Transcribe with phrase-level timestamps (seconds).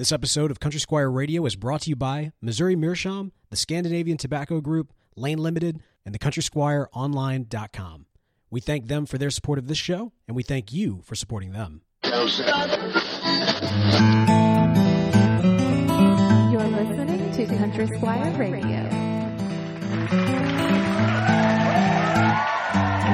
[0.00, 4.16] This episode of Country Squire Radio is brought to you by Missouri Meerschaum, the Scandinavian
[4.16, 8.06] Tobacco Group, Lane Limited, and the CountrySquireOnline.com.
[8.48, 11.52] We thank them for their support of this show, and we thank you for supporting
[11.52, 11.82] them.
[12.02, 12.24] You're
[16.64, 18.88] listening to Country Squire Radio.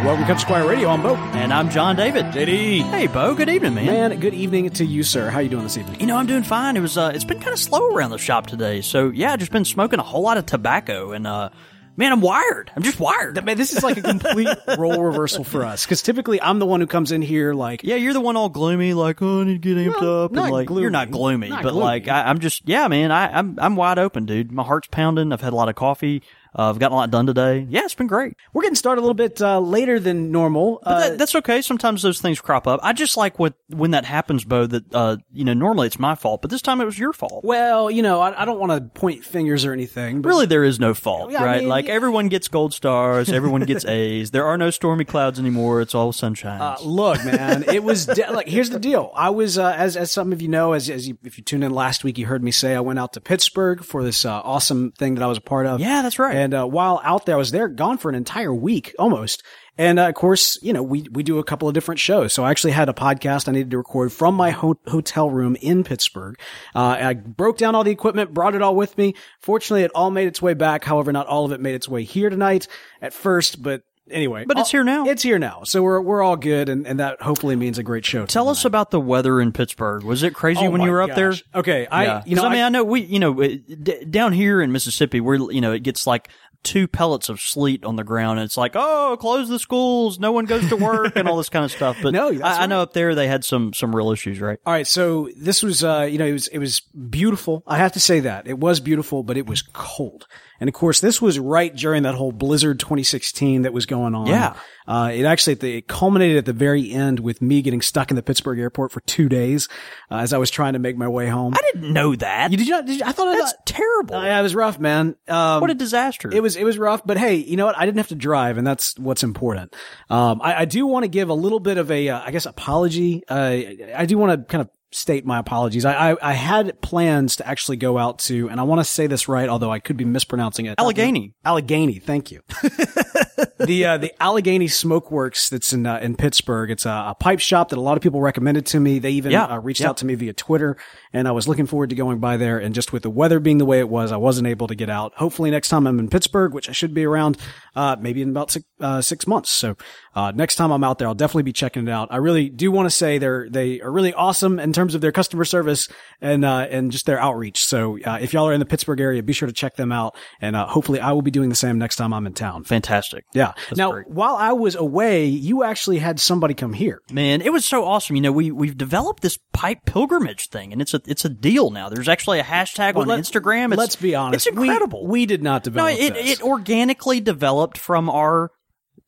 [0.06, 0.88] Welcome to Country Squire Radio.
[0.88, 1.16] I'm Bo.
[1.16, 2.26] And I'm John David.
[2.26, 2.82] JD.
[2.90, 3.34] Hey, Bo.
[3.34, 3.86] Good evening, man.
[3.86, 5.30] Man, good evening to you, sir.
[5.30, 5.98] How you doing this evening?
[5.98, 6.76] You know, I'm doing fine.
[6.76, 6.96] It was.
[6.96, 8.82] Uh, it's been kind of slow around the shop today.
[8.82, 11.50] So yeah, just been smoking a whole lot of tobacco, and uh,
[11.96, 12.70] man, I'm wired.
[12.76, 13.44] I'm just wired.
[13.44, 14.46] Man, this is like a complete
[14.78, 17.96] role reversal for us because typically I'm the one who comes in here like, yeah,
[17.96, 20.52] you're the one all gloomy, like, oh, I need to get amped No, up, and
[20.52, 20.82] like, gloomy.
[20.82, 21.84] you're not gloomy, Not but gloomy.
[21.84, 24.52] like, I, I'm just, yeah, man, I, I'm, I'm wide open, dude.
[24.52, 25.32] My heart's pounding.
[25.32, 26.22] I've had a lot of coffee.
[26.58, 27.66] Uh, I've gotten a lot done today.
[27.68, 28.34] Yeah, it's been great.
[28.54, 30.80] we're getting started a little bit uh, later than normal.
[30.82, 31.60] But Uh, that, that's okay.
[31.60, 32.80] Sometimes those things crop up.
[32.82, 34.66] I just like what when that happens, Bo.
[34.66, 37.44] That uh, you know, normally it's my fault, but this time it was your fault.
[37.44, 40.22] well, you know, I, I don't want to point fingers or anything.
[40.22, 41.60] But Really, there is no fault, Yeah, I right?
[41.60, 41.92] mean, like yeah.
[41.94, 44.30] everyone gets gold stars, everyone gets A's.
[44.30, 45.80] There are no stormy clouds anymore.
[45.82, 46.60] It's all sunshine.
[46.60, 49.12] Uh, look, man, it was de- like here's the deal.
[49.14, 51.64] I was uh, as as some of you know, as as you, if you tuned
[51.64, 54.40] in last week, you heard me say I went out to Pittsburgh for this uh,
[54.42, 55.80] awesome thing that I was a part of.
[55.80, 56.34] Yeah, that's right.
[56.34, 59.42] And uh, while out there, I was there gone for an entire week almost.
[59.78, 62.32] And uh, of course, you know, we we do a couple of different shows.
[62.32, 65.56] So I actually had a podcast I needed to record from my ho- hotel room
[65.60, 66.38] in Pittsburgh.
[66.74, 69.14] Uh, I broke down all the equipment, brought it all with me.
[69.40, 70.84] Fortunately, it all made its way back.
[70.84, 72.68] However, not all of it made its way here tonight
[73.02, 73.82] at first, but.
[74.10, 75.06] Anyway, But it's all- here now.
[75.06, 78.04] It's here now, so we're we're all good, and, and that hopefully means a great
[78.04, 78.24] show.
[78.26, 80.04] Tell us about the weather in Pittsburgh.
[80.04, 81.34] Was it crazy Oh when you were up there?
[81.54, 82.22] Okay, I Yeah.
[82.24, 84.70] you know I mean, I- I know we, you know, it- d- down here in
[84.70, 86.28] Mississippi, we're, you know, it gets like
[86.62, 90.32] two pellets of sleet on the ground, and it's like, oh, close the schools, no
[90.32, 91.96] one goes to work, and all this kind of stuff.
[92.02, 94.58] But No, I, I know up there they had some some real issues, right?
[94.66, 97.62] All right, so this was, uh, you know, it was it was beautiful.
[97.66, 100.26] I have to say that it was beautiful, but it was cold.
[100.60, 104.26] And of course, this was right during that whole blizzard 2016 that was going on.
[104.26, 104.54] Yeah.
[104.86, 108.22] Uh, it actually it culminated at the very end with me getting stuck in the
[108.22, 109.68] Pittsburgh airport for two days
[110.10, 111.54] uh, as I was trying to make my way home.
[111.54, 112.50] I didn't know that.
[112.52, 112.86] you did you not?
[112.86, 114.14] Did you, I thought I That's thought, terrible.
[114.14, 115.16] Uh, yeah, it was rough, man.
[115.28, 116.30] Um, what a disaster.
[116.32, 117.76] it was it was rough, but hey, you know what?
[117.76, 119.74] I didn't have to drive, and that's what's important.
[120.08, 122.46] Um, I, I do want to give a little bit of a, uh, I guess,
[122.46, 123.24] apology.
[123.28, 123.62] Uh,
[123.96, 125.84] I do want to kind of state my apologies.
[125.84, 129.06] I, I I had plans to actually go out to, and I want to say
[129.06, 130.76] this right, although I could be mispronouncing it.
[130.78, 131.34] Allegheny.
[131.44, 131.98] Allegheny.
[131.98, 132.40] Thank you.
[133.58, 136.70] the uh, the Allegheny Smokeworks that's in uh, in Pittsburgh.
[136.70, 138.98] It's a, a pipe shop that a lot of people recommended to me.
[138.98, 139.88] They even Yeah, uh, reached yeah.
[139.88, 140.76] out to me via Twitter,
[141.12, 142.58] and I was looking forward to going by there.
[142.58, 144.88] And just with the weather being the way it was, I wasn't able to get
[144.90, 145.12] out.
[145.16, 147.38] Hopefully, next time I'm in Pittsburgh, which I should be around,
[147.74, 149.50] uh, maybe in about six, uh, six months.
[149.50, 149.76] So
[150.14, 152.08] uh, next time I'm out there, I'll definitely be checking it out.
[152.10, 155.12] I really do want to say they're they are really awesome in terms of their
[155.12, 155.88] customer service
[156.20, 157.64] and uh, and just their outreach.
[157.64, 160.16] So uh, if y'all are in the Pittsburgh area, be sure to check them out,
[160.40, 162.64] and uh, hopefully, I will be doing the same next time I'm in town.
[162.64, 163.25] Fantastic.
[163.34, 163.52] Yeah.
[163.76, 164.08] now, great.
[164.08, 167.02] while I was away, you actually had somebody come here.
[167.10, 168.16] Man, it was so awesome.
[168.16, 171.70] You know, we we've developed this pipe pilgrimage thing, and it's a it's a deal
[171.70, 171.88] now.
[171.88, 173.72] There's actually a hashtag on let- Instagram.
[173.72, 174.46] It's, Let's be honest.
[174.46, 175.04] It's incredible.
[175.04, 175.98] We, we did not develop.
[175.98, 176.40] no, it, this.
[176.40, 178.50] it organically developed from our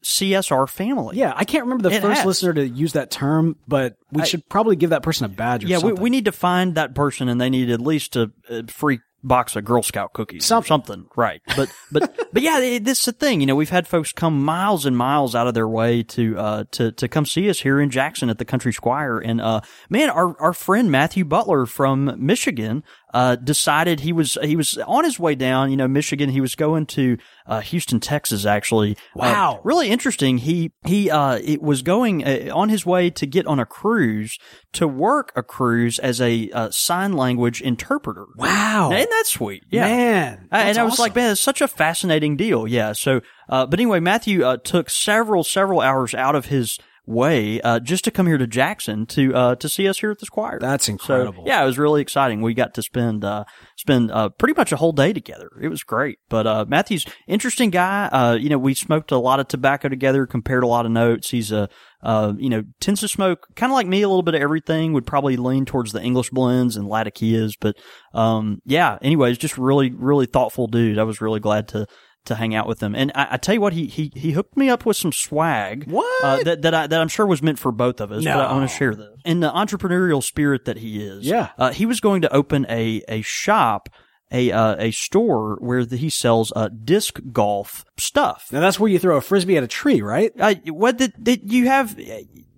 [0.04, 1.16] CSR family.
[1.16, 2.26] yeah, I can't remember the It first has.
[2.26, 5.68] listener to use that term, but we should probably give that person a badge or
[5.68, 5.78] yeah.
[5.78, 8.62] We, we need to find that person, and they need at least a, a uh,
[8.68, 10.68] free box of Girl Scout cookies, or Something.
[10.68, 11.40] something, right?
[11.56, 13.40] But but but yeah, it, this is the thing.
[13.40, 16.64] You know, we've had folks come miles and miles out of their way to uh
[16.72, 20.10] to to come see us here in Jackson at the Country Squire, and uh man,
[20.10, 22.84] our our friend Matthew Butler from Michigan
[23.14, 25.70] uh decided he was he was on his way down.
[25.70, 26.28] You know, Michigan.
[26.30, 28.92] He was going to uh Houston, Texas, actually.
[29.14, 29.60] Uh, Wow.
[29.64, 30.38] really interesting.
[30.38, 34.38] He he uh it was going uh, on his way to get on a cruise
[34.74, 38.26] to work a cruise as a uh, sign language interpreter.
[38.36, 38.90] Wow.
[38.92, 39.64] Isn't that sweet?
[39.70, 39.86] Yeah.
[39.86, 40.48] Man.
[40.52, 42.66] Uh, and that's I was like, man, it's such a fascinating deal.
[42.68, 42.92] Yeah.
[42.92, 47.80] So, uh, but anyway, Matthew, uh, took several, several hours out of his way, uh,
[47.80, 50.58] just to come here to Jackson to, uh, to see us here at the Squire.
[50.60, 51.44] That's So, incredible.
[51.46, 52.42] yeah, it was really exciting.
[52.42, 53.44] We got to spend, uh,
[53.76, 55.48] spend, uh, pretty much a whole day together.
[55.60, 56.18] It was great.
[56.28, 58.06] But, uh, Matthew's interesting guy.
[58.12, 61.30] Uh, you know, we smoked a lot of tobacco together, compared a lot of notes.
[61.30, 61.68] He's a,
[62.02, 64.92] uh, you know, tends to smoke kind of like me, a little bit of everything.
[64.92, 67.74] Would probably lean towards the English blends and Latakias, but
[68.14, 68.98] um, yeah.
[69.02, 70.98] Anyways, just really, really thoughtful dude.
[70.98, 71.86] I was really glad to
[72.28, 72.94] to hang out with him.
[72.94, 75.90] And I, I tell you what, he he he hooked me up with some swag.
[75.90, 76.24] What?
[76.24, 78.24] uh, that that I, that I'm sure was meant for both of us.
[78.24, 79.08] But I want to share this.
[79.24, 81.50] In the entrepreneurial spirit that he is, Yeah.
[81.58, 83.88] uh, he was going to open a a shop.
[84.30, 88.48] A uh, a store where the, he sells uh, disc golf stuff.
[88.52, 90.30] Now that's where you throw a frisbee at a tree, right?
[90.38, 91.98] Uh, what did, did you have?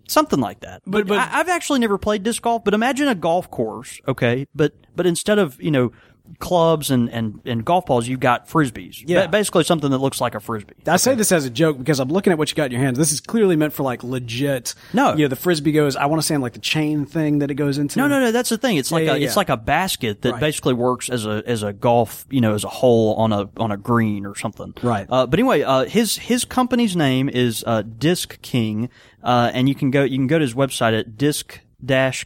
[0.08, 0.82] something like that.
[0.84, 2.64] But- but- I, I've actually never played disc golf.
[2.64, 4.48] But imagine a golf course, okay?
[4.52, 5.92] But but instead of you know
[6.38, 9.02] clubs and and and golf balls, you've got frisbees.
[9.06, 9.26] Yeah.
[9.26, 10.74] Ba- basically something that looks like a frisbee.
[10.86, 12.80] I say this as a joke because I'm looking at what you got in your
[12.80, 12.98] hands.
[12.98, 14.74] This is clearly meant for like legit.
[14.92, 15.12] No.
[15.14, 15.96] you know the frisbee goes.
[15.96, 17.98] I want to say in like the chain thing that it goes into.
[17.98, 18.32] No, no, no.
[18.32, 18.76] That's the thing.
[18.76, 19.26] It's like yeah, a, yeah.
[19.26, 20.40] it's like a basket that Right.
[20.40, 23.72] basically works as a as a golf, you know, as a hole on a on
[23.72, 24.74] a green or something.
[24.82, 25.06] Right.
[25.08, 28.88] Uh, but anyway, uh, his his company's name is uh, Disc King,
[29.22, 31.60] uh, and you can go you can go to his website at disc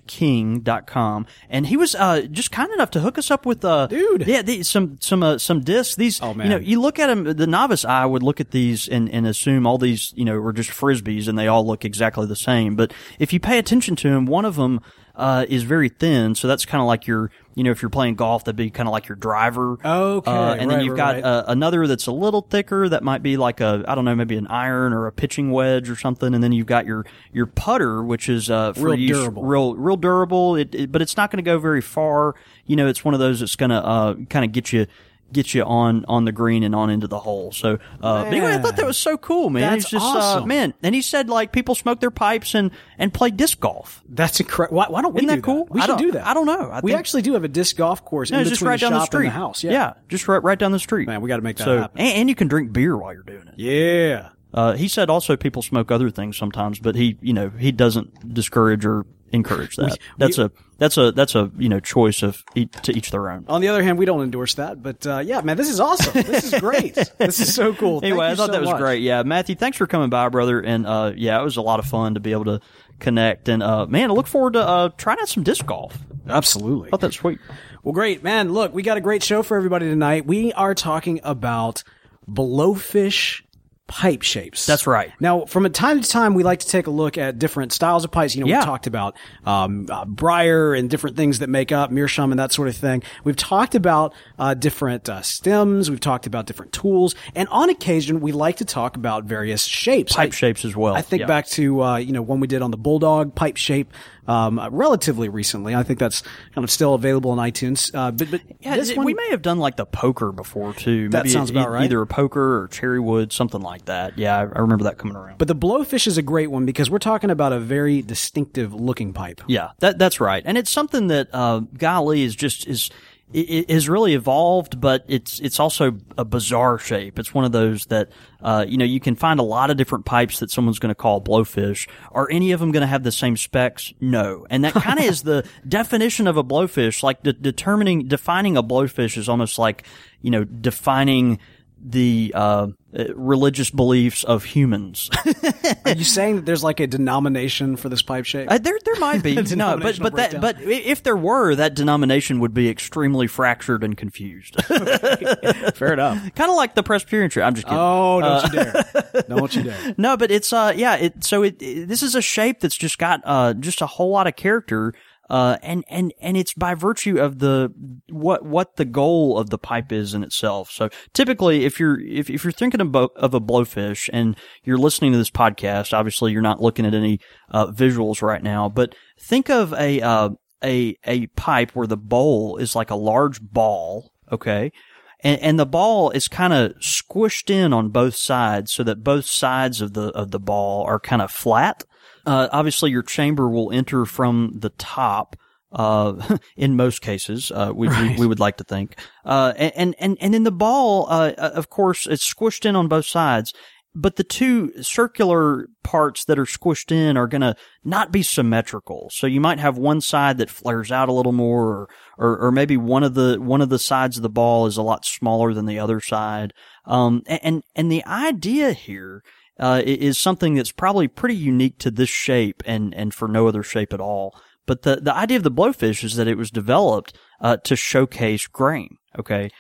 [0.07, 4.27] king.com and he was uh just kind enough to hook us up with uh Dude.
[4.27, 6.47] yeah the, some some uh, some discs these Oh, man.
[6.47, 9.27] you know you look at them the novice eye would look at these and, and
[9.27, 12.77] assume all these you know are just frisbees and they all look exactly the same
[12.77, 14.81] but if you pay attention to them one of them
[15.17, 18.17] uh, is very thin, so that's kind of like your, you know, if you're playing
[18.17, 19.75] golf, that'd be kind of like your driver.
[19.85, 21.25] Okay, Uh, and then you've right, got right.
[21.25, 24.37] uh, another that's a little thicker that might be like a, I don't know, maybe
[24.37, 26.35] an iron or a pitching wedge or something.
[26.35, 29.45] And then you've got your your putter, which is uh, Real use, durable.
[29.45, 30.57] real real durable.
[30.57, 32.35] It, it- but it's not going to go very far.
[32.67, 34.87] You know, it's one of those that's going to uh, kind of get you.
[35.35, 37.51] Get you on on the green and on into the hole.
[37.53, 39.63] So, uh, anyway, I thought that was so cool, man.
[39.73, 40.45] That's it's just, awesome.
[40.45, 40.75] uh, man.
[40.83, 44.03] And he said like people smoke their pipes and and play disc golf.
[44.09, 44.77] That's incredible.
[44.77, 45.67] Why, why don't we Isn't do that cool?
[45.69, 46.27] We I should don't- that.
[46.27, 46.71] I don't know.
[46.71, 48.79] I we think- actually do have a disc golf course No, in between just right
[48.81, 49.27] the down the street.
[49.27, 49.65] and the house.
[49.65, 51.09] Yeah, just right right down the street.
[51.09, 52.01] Man, we gotta make that so, happen.
[52.01, 53.55] And, and you can drink beer while you're doing it.
[53.57, 54.29] yeah.
[54.53, 58.33] Uh, he said also people smoke other things sometimes, but he, you know, he doesn't
[58.33, 59.05] discourage or
[59.35, 59.99] encourage that.
[60.19, 63.45] that's a that's a that's a you know choice of each, to each their own.
[63.49, 66.23] On the other hand, we don't endorse that, but uh, yeah, man, this is awesome.
[66.23, 66.95] This is great.
[67.19, 68.01] this is so cool.
[68.01, 68.81] Thank Anyway, you I thought so that was much.
[68.81, 69.03] great.
[69.03, 70.61] Yeah, Matthew, thanks for coming by, brother.
[70.61, 72.61] And uh, yeah, it was a lot of fun to be able to
[72.99, 73.49] connect.
[73.49, 75.97] And uh, man, I look forward to uh, trying out some disc golf.
[76.29, 76.89] Absolutely.
[76.89, 77.39] I thought that's sweet.
[77.83, 78.53] Well, great, man.
[78.53, 80.27] Look, we got a great show for everybody tonight.
[80.27, 81.85] We are talking about
[82.29, 83.43] blowfish
[83.87, 84.65] pipe shapes.
[84.65, 85.13] That's right.
[85.21, 88.03] Now, from a time to time, we like to take a look at different styles
[88.05, 88.35] of pipes.
[88.35, 88.61] You know, Yeah.
[88.61, 89.15] we talked about
[89.45, 93.03] um, uh, briar and different things that make up meerschaum and that sort of thing.
[93.25, 95.91] We've talked about uh, different uh, stems.
[95.91, 100.15] We've talked about different tools, and on occasion, we like to talk about various shapes.
[100.15, 100.95] Pipe I- shapes as well.
[100.95, 101.27] I think Yeah.
[101.27, 103.93] back to uh, you know one we did on the bulldog pipe shape
[104.27, 105.75] um, relatively recently.
[105.75, 106.23] I think that's
[106.55, 107.91] kind of still available on iTunes.
[107.95, 111.09] Uh, but but Yeah, th- one, we may have done like the poker before too.
[111.11, 111.85] That Maybe sounds about right.
[111.85, 114.19] Either a poker or cherry wood, something like that.
[114.19, 115.39] Yeah, I, I remember that coming around.
[115.39, 119.13] but the blowfish is a great one because we're talking about a very distinctive looking
[119.13, 119.41] pipe.
[119.47, 122.91] Yeah, that that's right, and it's something that uh, golly is just is
[123.33, 127.19] i- i- is really evolved, but it's it's also a bizarre shape.
[127.19, 128.11] It's one of those that
[128.43, 130.95] uh, you know you can find a lot of different pipes that someone's going to
[130.95, 131.89] call blowfish.
[132.13, 133.93] Are any of them going to have the same specs?
[134.01, 137.03] No, and that kind of is the definition of a blowfish.
[137.03, 139.85] Like de- determining defining a blowfish is almost like
[140.21, 141.39] you know defining
[141.87, 142.69] the uh,
[143.15, 145.11] religious beliefs of humans.
[145.85, 148.51] Are you saying that there's like a denomination for this pipe shape?
[148.51, 152.41] Uh, there, there might be no, but but that, but if there were, that denomination
[152.41, 154.57] would be extremely fractured and confused.
[155.75, 156.35] Fair enough.
[156.35, 157.43] kind of like the Presbyterian Church.
[157.45, 157.79] I'm just kidding.
[157.79, 159.23] Oh, don't Uh, you dare!
[159.29, 159.95] Don't you dare!
[159.99, 160.97] No, but it's uh, yeah.
[160.97, 164.11] It so it, it- this is a shape that's just got uh, just a whole
[164.11, 164.95] lot of character.
[165.31, 167.73] Uh, and, and, and it's by virtue of the,
[168.11, 170.71] what, what the goal of the pipe is in itself.
[170.71, 175.13] So typically, if you're, if, if you're thinking bo- of a blowfish and you're listening
[175.13, 179.49] to this podcast, obviously you're not looking at any, uh, visuals right now, but think
[179.49, 180.31] of a, uh,
[180.63, 184.13] a, a pipe where the bowl is like a large ball.
[184.31, 184.73] Okay.
[185.21, 189.25] And, and the ball is kind of squished in on both sides so that both
[189.25, 191.85] sides of the, of the ball are kind of flat.
[192.27, 195.37] Uh, obviously your chamber will enter from the top.
[195.73, 198.97] Uh, in most cases, uh, we, we, we would like to think.
[199.25, 203.07] Uh, and, and, and in the ball, uh, of course, it's squished in on both
[203.07, 203.53] sides
[203.95, 207.55] but the two circular parts that are squished in are going to
[207.85, 209.09] not be symmetrical.
[209.13, 211.89] So you might have one side that flares out a little more or,
[212.19, 214.83] or, or maybe one of the, one of the sides of the ball is a
[214.83, 216.53] lot smaller than the other side.
[216.85, 219.23] Um, and, and the idea here,
[219.59, 223.63] uh, is something that's probably pretty unique to this shape and, and for no other
[223.63, 224.37] shape at all.
[224.67, 228.47] But the, the idea of the blowfish is that it was developed, uh, to showcase
[228.47, 228.97] grain.
[229.19, 229.51] Okay.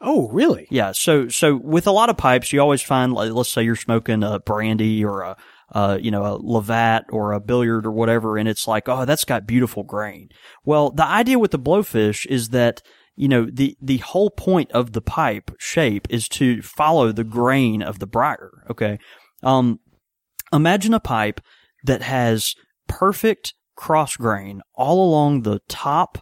[0.00, 0.66] Oh, really?
[0.70, 0.92] Yeah.
[0.92, 4.22] So, so with a lot of pipes, you always find, like, let's say you're smoking
[4.22, 5.36] a brandy or a,
[5.72, 9.24] uh, you know, a Lovat or a billiard or whatever, and it's like, oh, that's
[9.24, 10.28] got beautiful grain.
[10.64, 12.82] Well, the idea with the blowfish is that,
[13.16, 17.82] you know, the, the whole point of the pipe shape is to follow the grain
[17.82, 18.64] of the briar.
[18.70, 18.98] Okay.
[19.44, 19.80] Um,
[20.52, 21.40] imagine a pipe
[21.84, 22.54] that has
[22.88, 26.18] perfect cross grain all along the top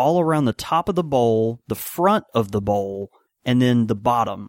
[0.00, 3.10] all around the top of the bowl, the front of the bowl,
[3.44, 4.48] and then the bottom.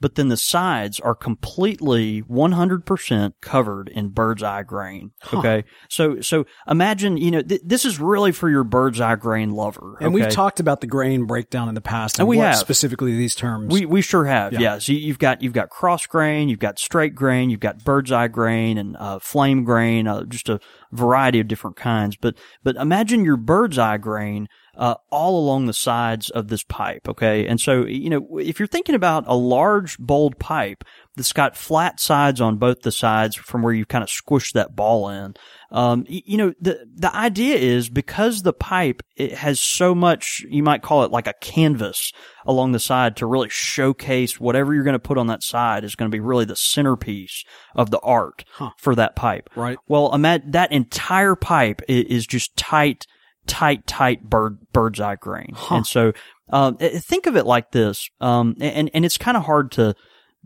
[0.00, 5.10] But then the sides are completely 100% covered in bird's eye grain.
[5.32, 5.64] Okay.
[5.88, 9.96] So, so imagine, you know, th- this is really for your bird's eye grain lover.
[10.00, 12.56] And we've talked about the grain breakdown in the past and And we have.
[12.56, 13.72] specifically these terms.
[13.72, 14.60] We we sure have, Yeah.
[14.60, 14.78] yeah.
[14.78, 18.28] So you've got you've got cross grain, you've got straight grain, you've got bird's eye
[18.28, 20.60] grain, and uh, flame grain, uh, just a
[20.92, 22.16] variety of different kinds.
[22.16, 24.48] But but imagine your bird's eye grain
[24.80, 27.46] uh, all along the sides of this pipe, okay?
[27.46, 30.82] And so you know if you're thinking about a large bold pipe
[31.16, 34.74] that's got flat sides on both the sides from where you kind of squish that
[34.74, 35.34] ball in.
[35.70, 40.62] Um, you know, the, the idea is because the pipe, it has so much, you
[40.62, 42.12] might call it like a canvas
[42.46, 45.94] along the side to really showcase whatever you're going to put on that side is
[45.94, 47.44] going to be really the centerpiece
[47.74, 48.70] of the art Huh.
[48.78, 49.50] for that pipe.
[49.54, 49.78] Right.
[49.86, 53.06] Well, that entire pipe is just tight,
[53.50, 55.54] tight, tight bird, bird's eye grain.
[55.76, 56.12] And so,
[56.50, 58.08] um, eh, think of it like this.
[58.20, 59.96] Um, and, and it's kind of hard to,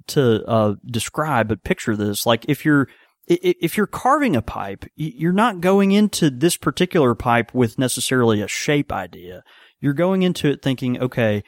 [0.09, 2.25] to, uh, describe, but picture this.
[2.25, 2.89] Like if you're,
[3.27, 8.49] if you're carving a pipe, you're not going into this particular pipe with necessarily a
[8.49, 9.45] shape idea.
[9.81, 11.43] You're going into it thinking, okay,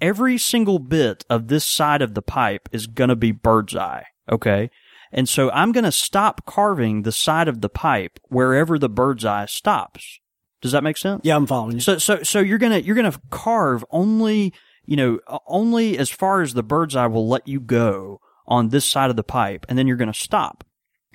[0.00, 4.06] every single bit of this side of the pipe is going to be bird's eye.
[4.30, 4.70] Okay.
[5.10, 9.24] And so I'm going to stop carving the side of the pipe wherever the bird's
[9.24, 10.20] eye stops.
[10.60, 11.20] Does that make sense?
[11.24, 11.80] yeah, I'm following you.
[11.80, 14.52] So, so, so you're gonna, you're gonna carve only,
[14.84, 18.84] you know, only as far as the bird's eye will let you go on this
[18.84, 20.64] side of the pipe, and then you're gonna stop.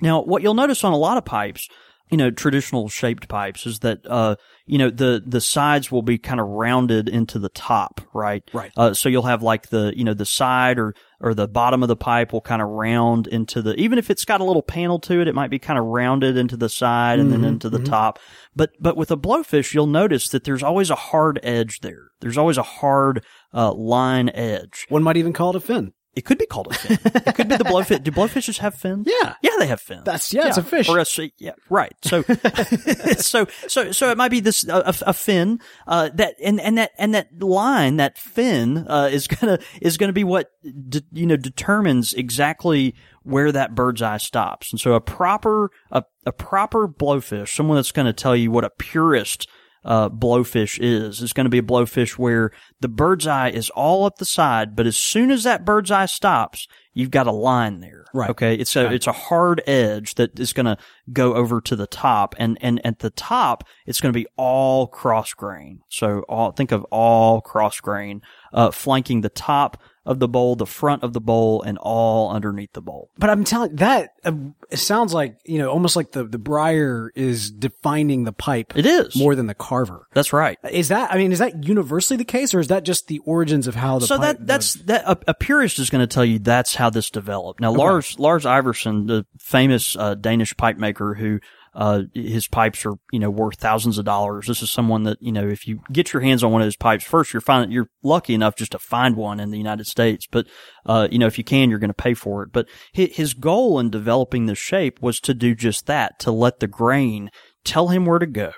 [0.00, 1.68] Now, what you'll notice on a lot of pipes,
[2.10, 6.18] you know, traditional shaped pipes is that, uh, you know, the, the sides will be
[6.18, 8.42] kind of rounded into the top, right?
[8.52, 8.70] Right.
[8.76, 11.88] Uh, so you'll have like the, you know, the side or, or the bottom of
[11.88, 14.98] the pipe will kind of round into the, even if it's got a little panel
[15.00, 17.78] to it, it might be kind of rounded into the side and then into the
[17.82, 18.18] top.
[18.54, 22.08] But, but with a blowfish, you'll notice that there's always a hard edge there.
[22.20, 24.84] There's always a hard, uh, line edge.
[24.90, 25.94] One might even call it a fin.
[26.16, 26.98] It could be called a fin.
[27.26, 28.02] it could be the blowfish.
[28.02, 29.06] Do blowfishes have fins?
[29.22, 29.34] Yeah.
[29.42, 30.04] Yeah, they have fins.
[30.04, 30.88] That's- yeah, it's a fish.
[30.88, 31.92] Or a, sea- yeah, right.
[32.02, 32.22] So,
[33.18, 36.78] so, so, so it might be this, a, a- a fin, uh, that, and, and
[36.78, 40.50] that, and that line, that fin, uh, is gonna, is gonna be what,
[40.88, 44.70] de, you know, determines exactly where that bird's eye stops.
[44.72, 48.70] And so a proper, a, a proper blowfish, someone that's gonna tell you what a
[48.70, 49.48] purist,
[49.84, 51.22] uh, blowfish is.
[51.22, 52.50] It's going to be a blowfish where
[52.80, 56.06] the bird's eye is all up the side, but as soon as that bird's eye
[56.06, 58.04] stops, you've got a line there.
[58.14, 58.30] Right.
[58.30, 58.54] Okay.
[58.54, 60.78] It's a, it's a hard edge that is going to
[61.12, 62.34] go over to the top.
[62.38, 65.80] And, and at the top, it's going to be all cross grain.
[65.88, 68.22] So all, think of all cross grain,
[68.52, 72.72] uh, flanking the top of the bowl, the front of the bowl, and all underneath
[72.72, 73.10] the bowl.
[73.18, 74.32] But I'm telling that uh,
[74.70, 78.86] it sounds like you know almost like the the briar is defining the pipe It
[78.86, 79.16] is.
[79.16, 80.06] more than the carver.
[80.12, 80.58] That's right.
[80.70, 83.66] Is that I mean is that universally the case or is that just the origins
[83.66, 86.24] of how the so pipe, that that's that a, a purist is going to tell
[86.24, 87.60] you that's how this developed.
[87.60, 91.40] Now Lars Lars Ivarsson, the famous uh, Danish pipe maker who
[91.74, 94.46] uh, his pipes are you know worth thousands of dollars.
[94.46, 96.76] This is someone that you know if you get your hands on one of his
[96.76, 100.26] pipes first, you're finding you're lucky enough just to find one in the United States.
[100.30, 100.46] But
[100.86, 102.52] uh, you know if you can, you're going to pay for it.
[102.52, 106.68] But his goal in developing this shape was to do just that, to let the
[106.68, 107.30] grain
[107.64, 108.52] tell him where to go,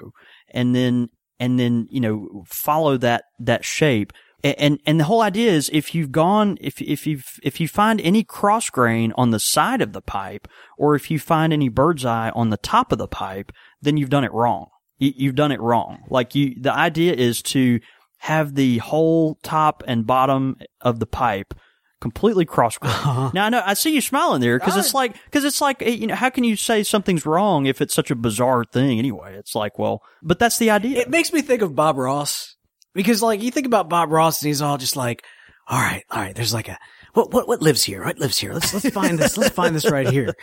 [0.51, 1.09] and then
[1.41, 4.13] and then you know follow that that shape
[4.45, 8.00] and and the whole idea is if you've gone if if you if you find
[8.00, 12.05] any cross grain on the side of the pipe or if you find any bird's
[12.05, 14.66] eye on the top of the pipe then you've done it wrong
[14.99, 17.81] you, you've done it wrong like you the idea is to
[18.19, 21.55] have the whole top and bottom of the pipe
[22.00, 23.31] completely cross grain.
[23.35, 25.90] Now I know I see you smiling there because it's like because it's like eh,
[25.90, 29.35] you know how can you say something's wrong if it's such a bizarre thing anyway?
[29.35, 31.00] It's like well, but that's the idea.
[31.00, 32.56] It makes me think of Bob Ross
[32.97, 35.25] because, like, you think about Bob Ross and he's all just like,
[35.69, 36.79] "All right, all right." There's like a
[37.12, 38.05] what what what lives here?
[38.05, 38.53] What lives here?
[38.53, 39.37] Let's let's find this.
[39.38, 40.35] Let's find this right here.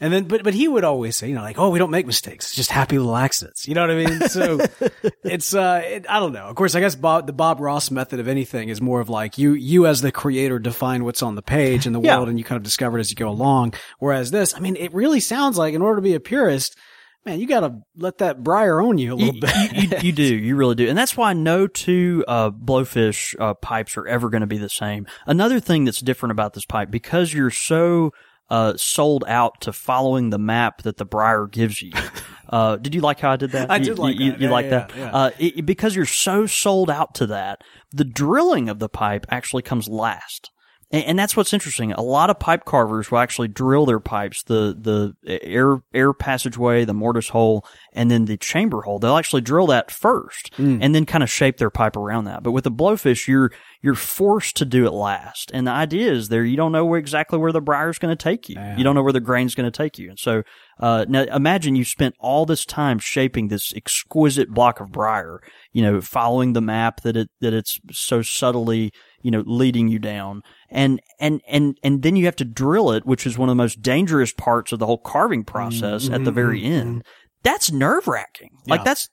[0.00, 2.06] And then, but but he would always say, you know, like, "Oh, we don't make
[2.06, 2.46] mistakes.
[2.46, 4.28] It's just happy little accidents." You know what I mean?
[4.28, 4.58] So
[5.24, 6.44] it's uh, it, I don't know.
[6.46, 9.38] Of course, I guess Bob the Bob Ross method of anything is more of like
[9.38, 12.16] you you as the creator define what's on the page in the Yeah.
[12.16, 13.74] world, and you kind of discover it as you go along.
[13.98, 16.76] Whereas this, I mean, it really sounds like in order to be a purist.
[17.26, 19.72] Man, you gotta let that briar own you a little you, bit.
[19.74, 23.54] you, you, you do, you really do, and that's why no two uh, blowfish uh,
[23.54, 25.06] pipes are ever going to be the same.
[25.26, 28.12] Another thing that's different about this pipe, because you're so
[28.48, 31.92] uh, sold out to following the map that the briar gives you.
[32.52, 33.70] Uh, did you like how I did that?
[33.70, 34.40] I You- did like you, that.
[34.40, 34.96] You, Yeah, like yeah, that?
[34.96, 35.10] yeah.
[35.12, 37.62] Uh, it, because you're so sold out to that,
[37.92, 40.50] the drilling of the pipe actually comes last.
[40.90, 41.92] And, and that's what's interesting.
[41.92, 46.84] A lot of pipe carvers will actually drill their pipes, the the air air passageway,
[46.84, 48.98] the mortise hole, and then the chamber hole.
[48.98, 50.50] They'll actually drill that first,
[50.82, 52.42] and then kind of shape their pipe around that.
[52.42, 55.50] But with a blowfish, you're you're forced to do it last.
[55.54, 58.14] And the idea is there you don't know where exactly where the briar is going
[58.14, 58.56] to take you.
[58.76, 60.10] You don't know where the grain's going to take you.
[60.10, 60.42] And so
[60.78, 65.40] uh, now imagine you spent all this time shaping this exquisite block of briar,
[65.72, 68.92] you know, following the map that it that it's so subtly,
[69.22, 70.42] you know, leading you down.
[70.68, 73.62] And and and and then you have to drill it, which is one of the
[73.62, 77.04] most dangerous parts of the whole carving process at the very end.
[77.42, 78.50] That's nerve wracking.
[78.66, 79.08] Like that's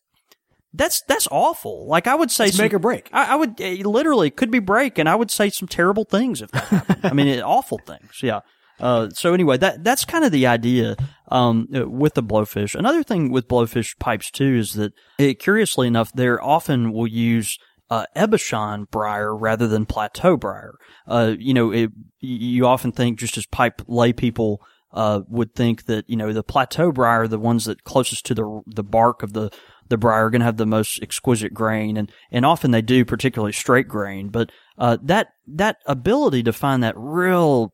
[0.73, 1.87] that's that's awful.
[1.87, 3.09] Like I would say, some- make or break.
[3.11, 6.41] I, I would uh, literally could be break, and I would say some terrible things
[6.41, 6.99] if that happened.
[7.05, 8.19] I mean, it, awful things.
[8.21, 8.41] Yeah.
[8.79, 10.95] Uh, so anyway, that that's kind of the idea
[11.29, 12.75] um, uh, with the blowfish.
[12.75, 17.57] Another thing with blowfish pipes too is that, uh, curiously enough, they're often will use
[17.89, 20.75] uh, Ebauchon briar rather than plateau briar.
[21.07, 25.85] Uh, you know, it, you often think just as pipe lay people uh, would think
[25.85, 29.33] that you know the plateau briar, the ones that closest to the the bark of
[29.33, 29.51] the
[29.89, 33.05] the briar are going to have the most exquisite grain, and and often they do,
[33.05, 34.29] particularly straight grain.
[34.29, 37.73] But uh, that that ability to find that real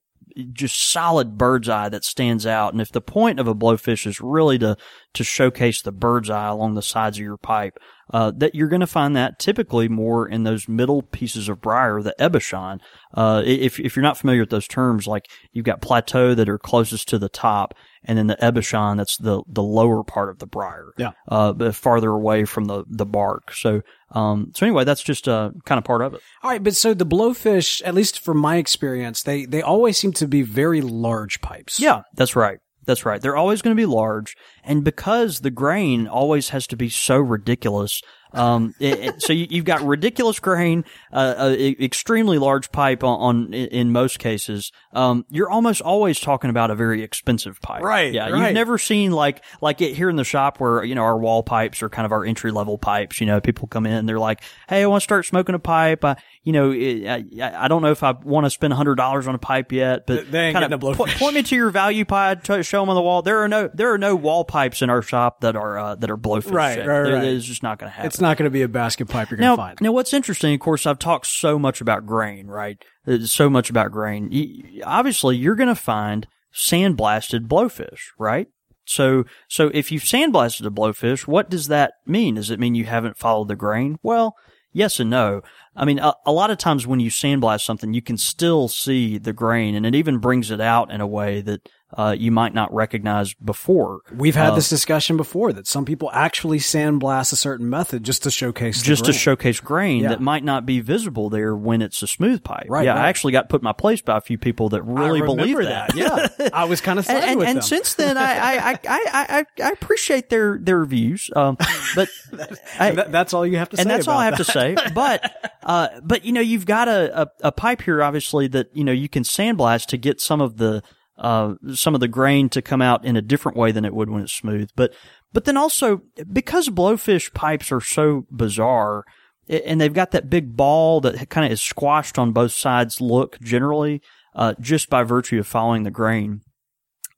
[0.51, 2.74] just solid bird's eye that stands out.
[2.74, 4.77] And if the point of a blowfish is really to
[5.13, 7.77] to showcase the bird's eye along the sides of your pipe,
[8.12, 12.01] uh, that you're going to find that typically more in those middle pieces of briar,
[12.01, 12.79] the ebauchon.
[13.13, 16.57] Uh, if if you're not familiar with those terms, like you've got plateau that are
[16.60, 20.48] closest to the top, and then the ebauchon that's the the lower part of the
[20.48, 21.12] briar, Yeah.
[21.29, 23.53] uh, but farther away from the the bark.
[23.53, 23.81] So
[24.12, 26.22] um, so anyway, that's just uh, kind of part of it.
[26.43, 30.13] All right, but so the blowfish, at least from my experience, they they always seem
[30.13, 31.79] to be very large pipes.
[31.79, 32.60] Yeah, that's right.
[32.86, 33.22] That's right.
[33.22, 37.18] They're always going to be large, and because the grain always has to be so
[37.18, 38.02] ridiculous,
[38.34, 43.04] um, it, it- so you, you've got ridiculous grain, uh, uh, e- extremely large pipe
[43.04, 44.72] on, on in most cases.
[44.94, 48.46] Um, you're almost always talking about a very expensive pipe, Right, Yeah, right.
[48.48, 51.44] you've never seen like like it here in the shop where you know our wall
[51.44, 53.20] pipes are kind of our entry level pipes.
[53.22, 56.04] You know, people come in, they're like, "Hey, I want to start smoking a pipe."
[56.06, 57.08] I, you know, it,
[57.42, 60.06] I, I don't know if I want to spend hundred dollars on a pipe yet,
[60.08, 62.44] but They ain't kind of a po- point me to your value pipe.
[62.44, 63.22] To show them on the wall.
[63.22, 66.10] There are no there are no wall pipes in our shop that are uh, that
[66.12, 66.52] are blowfish.
[66.52, 66.88] Right, shaped.
[66.88, 67.24] right, There- right.
[67.24, 68.08] It's just not going to happen.
[68.08, 69.77] It's not going to be a basket pipe you're going to find.
[69.82, 72.84] now, what's interesting, of course, I've talked so much about grain, right?
[73.08, 74.81] Uh, So much about grain.
[74.83, 78.48] Obviously, you're going to find sandblasted blowfish, right?
[78.86, 82.36] So, so if you've sandblasted a blowfish, what does that mean?
[82.36, 83.98] Does it mean you haven't followed the grain?
[84.03, 84.36] Well,
[84.74, 85.42] yes and no.
[85.75, 89.18] I mean, a, a lot of times when you sandblast something, you can still see
[89.18, 92.53] the grain, and it even brings it out in a way that uh, you might
[92.53, 94.01] not recognize before.
[94.16, 98.24] We've had Uh, this discussion before that some people actually sandblast a certain method just
[98.24, 99.20] to showcase the just to grain.
[99.20, 100.10] showcase grain Yeah.
[100.10, 102.66] that might not be visible there when it's a smooth pipe.
[102.70, 103.06] Right, Yeah, right.
[103.06, 105.56] I actually got put in my place by a few people that really I believe
[105.58, 105.96] remember that.
[105.96, 109.46] Yeah, I was kind of And, and, and since then, I I, I, I, I
[109.64, 111.58] I appreciate their their views, um,
[111.96, 112.10] but
[112.79, 113.82] I, that- that's all you have to say.
[113.82, 114.75] and that's all I have to say.
[114.94, 118.84] But, uh, but you know, you've got a, a, a pipe here, obviously, that you
[118.84, 120.82] know you can sandblast to get some of the
[121.18, 124.10] uh, some of the grain to come out in a different way than it would
[124.10, 124.70] when it's smooth.
[124.76, 124.94] But,
[125.32, 129.06] but then also because blowfish pipes are so bizarre,
[129.48, 133.02] and they've got that big ball that kind of is squashed on both sides.
[133.02, 134.02] Look generally,
[134.36, 136.42] uh, just by virtue of following the grain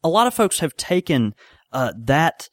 [0.06, 1.34] a lot of folks have taken
[1.74, 2.48] uh, that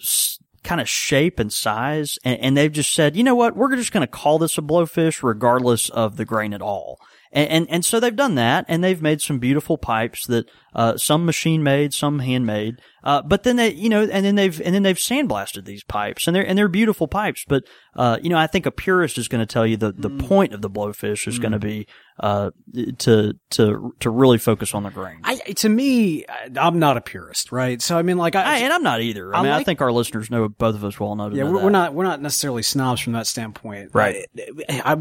[0.00, 3.74] s- kind of shape and size, and, and they've just said, you know what, we're
[3.74, 7.00] just going to call this a blowfish regardless of the grain at all.
[7.34, 10.96] And, and and so they've done that, and they've made some beautiful pipes that uh,
[10.96, 12.76] some machine made, some handmade.
[13.02, 16.28] Uh, but then they, you know, and then they've and then they've sandblasted these pipes,
[16.28, 17.44] and they're and they're beautiful pipes.
[17.46, 17.64] But
[17.96, 20.54] uh, you know, I think a purist is going to tell you the the point
[20.54, 21.88] of the blowfish is going to be
[22.20, 22.52] uh,
[22.98, 25.18] to to to really focus on the grain.
[25.24, 26.24] I, to me,
[26.56, 27.82] I'm not a purist, right?
[27.82, 29.34] So I mean, like, I, I, and I'm not either.
[29.34, 31.32] I, I mean, I think our listeners know both of us well enough.
[31.32, 31.64] Yeah, we're, that.
[31.64, 34.24] we're not we're not necessarily snobs from that standpoint, Right.
[34.68, 34.96] I, I,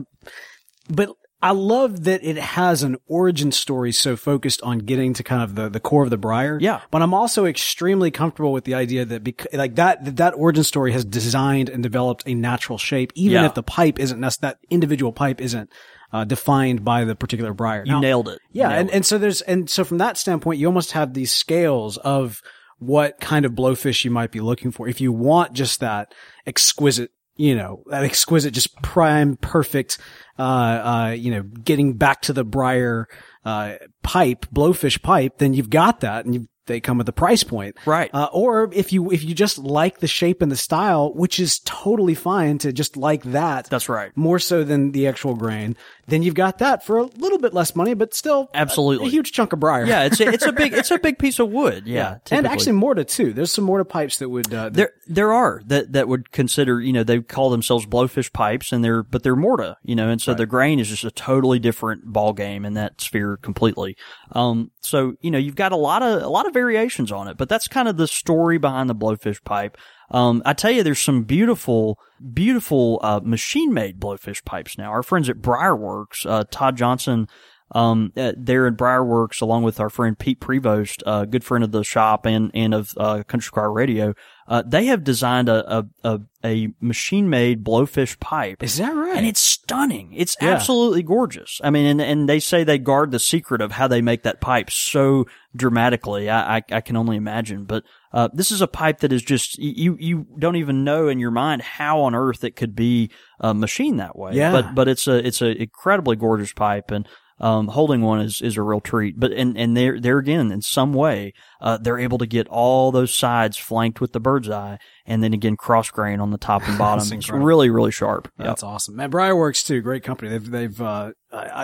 [0.89, 5.43] but I love that it has an origin story so focused on getting to kind
[5.43, 6.57] of the, the core of the briar.
[6.61, 6.79] Yeah.
[6.89, 10.93] But I'm also extremely comfortable with the idea that because, like that, that, origin story
[10.93, 13.45] has designed and developed a natural shape, even Yeah.
[13.45, 15.69] if the pipe isn't, that individual pipe isn't,
[16.13, 17.83] uh, defined by the particular briar.
[17.85, 18.39] You Now- nailed it.
[18.51, 18.95] Yeah, nailed and, it.
[18.95, 22.41] and so there's and so from that standpoint, you almost have these scales of
[22.79, 24.87] what kind of blowfish you might be looking for.
[24.87, 26.13] If you want just that
[26.45, 29.97] exquisite, you know, that exquisite, just prime, perfect,
[30.37, 33.07] uh, uh, you know, getting back to the briar,
[33.45, 37.75] uh, pipe, blowfish pipe, then you've got that, and they come with a price point.
[37.85, 38.09] Right.
[38.13, 41.59] Uh, or if you, if you just like the shape and the style, which is
[41.65, 43.69] totally fine to just like that.
[43.69, 44.15] That's right.
[44.15, 45.75] More so than the actual grain,
[46.07, 49.07] then you've got that for a little bit less money, but still Absolutely.
[49.07, 49.85] a, huge chunk of briar.
[49.85, 51.87] Yeah, it's a, it's a big it's a big piece of wood.
[51.87, 53.33] Yeah, and actually morta too.
[53.33, 56.81] There's some morta pipes that would, uh, that- There, there are that that would consider,
[56.81, 60.21] you know, they call themselves blowfish pipes, and they're but they're morta, you know, and
[60.21, 63.95] so the grain is just a totally different ball game in that sphere completely.
[64.31, 67.37] Um, so you know, you've got a lot of a lot of variations on it,
[67.37, 69.77] but that's kind of the story behind the blowfish pipe.
[70.13, 71.97] Um, I tell you, there's some beautiful,
[72.33, 74.91] beautiful uh, machine-made blowfish pipes now.
[74.91, 77.27] Our friends at Briarworks, uh, Todd Johnson
[77.75, 81.71] um, uh, there at Briarworks, along with our friend Pete Prevost, uh, good friend of
[81.71, 84.13] the shop and and of uh, Country Squire Radio,
[84.47, 88.61] uh, they have designed a a, a, a machine made blowfish pipe.
[88.61, 89.17] is that right?
[89.17, 90.13] and it's stunning.
[90.13, 90.49] It's Yeah.
[90.49, 91.59] absolutely gorgeous.
[91.63, 94.39] I mean, and, and they say they guard the secret of how they make that
[94.39, 96.29] pipe so dramatically.
[96.29, 97.63] I, I, I can only imagine.
[97.65, 101.19] But uh, this is a pipe that is just you you don't even know in
[101.19, 104.33] your mind how on earth it could be uh, machined that way.
[104.33, 104.51] Yeah.
[104.51, 107.07] But but it's a it's an incredibly gorgeous pipe and.
[107.39, 110.61] Um, holding one is, is a real treat, but and and there there again in
[110.61, 114.77] some way uh, they're able to get all those sides flanked with the bird's eye,
[115.07, 117.11] and then again cross grain on the top and bottom.
[117.11, 118.31] it's really really sharp.
[118.37, 118.47] Yep.
[118.47, 119.11] That's awesome, man.
[119.11, 120.29] Briarworks too, great company.
[120.29, 121.11] They've they've uh,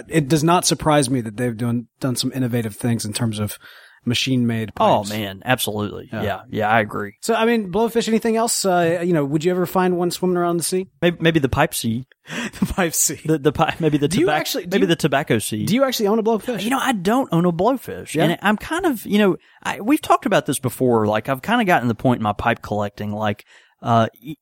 [0.08, 3.58] it does not surprise me that they've done done some innovative things in terms of
[4.06, 4.72] machine made.
[4.80, 6.10] Oh man, absolutely.
[6.12, 6.42] Yeah.
[6.50, 7.16] yeah, I agree.
[7.22, 8.08] So I mean, blowfish.
[8.08, 8.66] Anything else?
[8.66, 10.88] Uh, you know, would you ever find one swimming around the sea?
[11.02, 12.06] Maybe maybe the pipe seed,
[12.60, 13.20] the pipe sea.
[13.26, 15.68] the the pipe, maybe the Do tobacco, actually- do maybe you- the tobacco seed.
[15.68, 16.64] Do you actually own a blowfish?
[16.64, 18.26] You know, I don't own a blowfish, Yeah?
[18.26, 21.06] and I'm kind of, you know, I, we've talked about this before.
[21.08, 23.46] Like, I've kind of gotten to the point in my pipe collecting, like,
[23.82, 24.36] uh, y-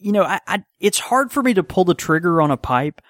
[0.00, 3.00] you know, I, I, it's hard for me to pull the trigger on a pipe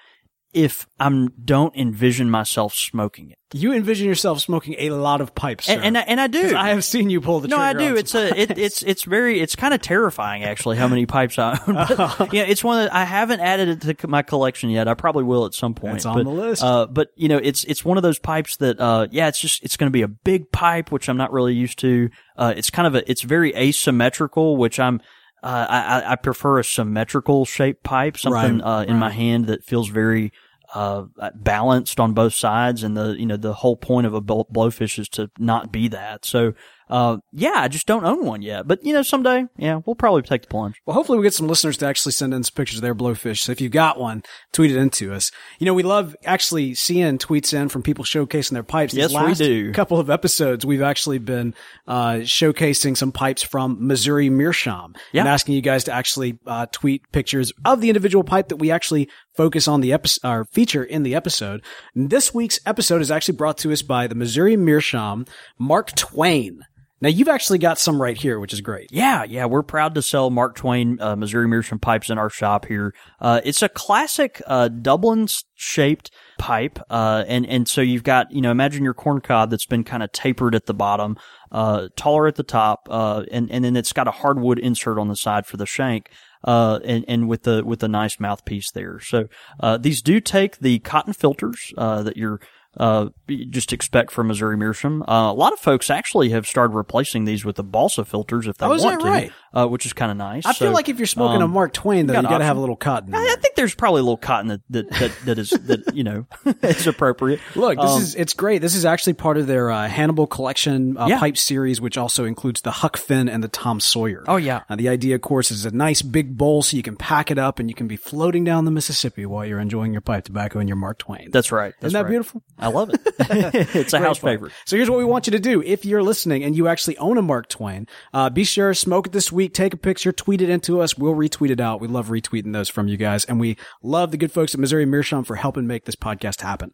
[0.53, 5.69] if I'm don't envision myself smoking it, you envision yourself smoking a lot of pipes,
[5.69, 6.55] and and I, and I do.
[6.55, 7.57] I have seen you pull the No.
[7.57, 7.95] I do.
[7.95, 11.59] It's a it, it's it's very it's kind of terrifying actually how many pipes I
[11.67, 11.75] own.
[11.93, 14.87] But, yeah, it's one that I haven't added it to my collection yet.
[14.87, 15.97] I probably will at some point.
[15.97, 16.63] It's on but, the list.
[16.63, 19.63] Uh, but you know, it's it's one of those pipes that uh, yeah, it's just
[19.63, 22.09] it's going to be a big pipe, which I'm not really used to.
[22.37, 25.01] Uh, it's kind of a it's very asymmetrical, which I'm.
[25.43, 29.63] Uh, I, I- prefer a symmetrical shaped pipe, something Right, uh, in my hand that
[29.63, 30.31] feels very
[30.73, 32.81] uh, balanced on both sides.
[32.81, 36.25] And the, you know, the whole point of a blowfish is to not be that.
[36.25, 36.53] So,
[36.89, 38.67] uh, yeah, I just don't own one yet.
[38.67, 40.75] But, you know, someday, yeah, we'll probably take the plunge.
[40.85, 43.39] Well, hopefully we get some listeners to actually send in some pictures of their blowfish.
[43.39, 45.31] So if you've got one, tweet it into us.
[45.59, 48.93] You know, we love actually seeing tweets in from people showcasing their pipes.
[48.93, 49.71] These Yes, we do.
[49.73, 51.53] couple of episodes, we've actually been,
[51.87, 55.21] uh, showcasing some pipes from Missouri Meerschaum Yeah.
[55.21, 58.71] and asking you guys to actually, uh, tweet pictures of the individual pipe that we
[58.71, 61.63] actually focus on the episode, or feature in the episode.
[61.95, 65.25] And this week's episode is actually brought to us by the Missouri Meerschaum
[65.57, 66.61] Mark Twain.
[67.03, 68.89] Now you've actually got some right here, which is great.
[68.89, 72.65] Yeah, yeah, we're proud to sell Mark Twain uh, Missouri Meerschaum pipes in our shop
[72.65, 72.95] here.
[73.19, 78.39] Uh, it's a classic uh, Dublin shaped pipe, uh, and and so you've got you
[78.39, 81.17] know imagine your corn cob that's been kind of tapered at the bottom,
[81.51, 85.09] uh, taller at the top, uh, and and then it's got a hardwood insert on
[85.09, 86.09] the side for the shank.
[86.45, 88.99] Uh, and, and with the, with a nice mouthpiece there.
[88.99, 89.29] So,
[89.61, 92.41] uh, these do take the cotton filters, uh, that you're,
[92.77, 95.03] uh, just expect from Missouri Meerschaum.
[95.03, 98.57] Uh, a lot of folks actually have started replacing these with the balsa filters if
[98.57, 99.31] they Oh, want to, right?
[99.53, 100.45] Uh, which is kind of nice.
[100.45, 102.57] I feel like if you're smoking a um, Mark Twain, though, you got to have
[102.57, 103.13] a little cotton.
[103.13, 106.03] I, I think there's probably a little cotton that that that, that is that you
[106.03, 106.25] know
[106.63, 107.39] is appropriate.
[107.55, 108.61] Look, this Um, is it's great.
[108.61, 111.19] This is actually part of their uh, Hannibal collection uh, Yeah.
[111.19, 114.23] pipe series, which also includes the Huck Finn and the Tom Sawyer.
[114.27, 114.61] Oh, yeah.
[114.69, 117.37] Uh, the idea, of course, is a nice big bowl so you can pack it
[117.37, 120.59] up and you can be floating down the Mississippi while you're enjoying your pipe tobacco
[120.59, 121.29] and your Mark Twain.
[121.31, 121.73] that's right.
[121.79, 122.09] That's Isn't that right.
[122.09, 122.43] beautiful?
[122.57, 123.01] I love it.
[123.75, 124.51] it's a house favorite.
[124.65, 125.61] So here's what we want you to do.
[125.61, 129.07] If you're listening and you actually own a Mark Twain, uh, be sure to smoke
[129.07, 129.42] it this week.
[129.49, 130.97] Take a picture, tweet it into us.
[130.97, 131.81] We'll retweet it out.
[131.81, 134.85] We love retweeting those from you guys, and we love the good folks at Missouri
[134.85, 136.73] Meerschaum for helping make this podcast happen.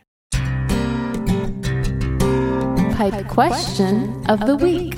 [3.01, 4.93] Pipe question of the week.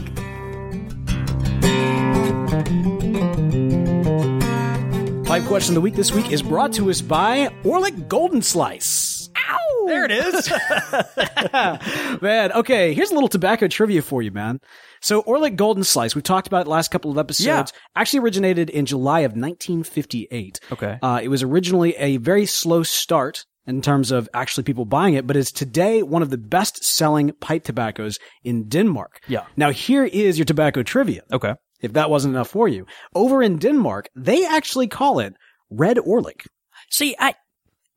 [5.26, 9.30] Pipe question of the week this week is brought to us by Orlik Golden Slice.
[9.38, 9.86] Ow!
[9.88, 10.52] There it is.
[12.22, 14.60] man, okay, here's a little tobacco trivia for you, man.
[15.02, 17.80] So Orlik Golden Slice, we've talked about it last couple of episodes, Yeah.
[17.96, 20.60] actually originated in July of 1958.
[20.74, 21.00] Okay.
[21.02, 25.26] Uh, it was originally a very slow start in terms of actually people buying it,
[25.26, 29.22] but is today one of the best selling pipe tobaccos in Denmark.
[29.28, 29.46] Yeah.
[29.56, 31.54] Now here is your tobacco trivia Okay.
[31.82, 32.86] if that wasn't enough for you.
[33.16, 35.34] Over in Denmark, they actually call it
[35.70, 36.46] Red Orlik.
[36.90, 37.36] See, I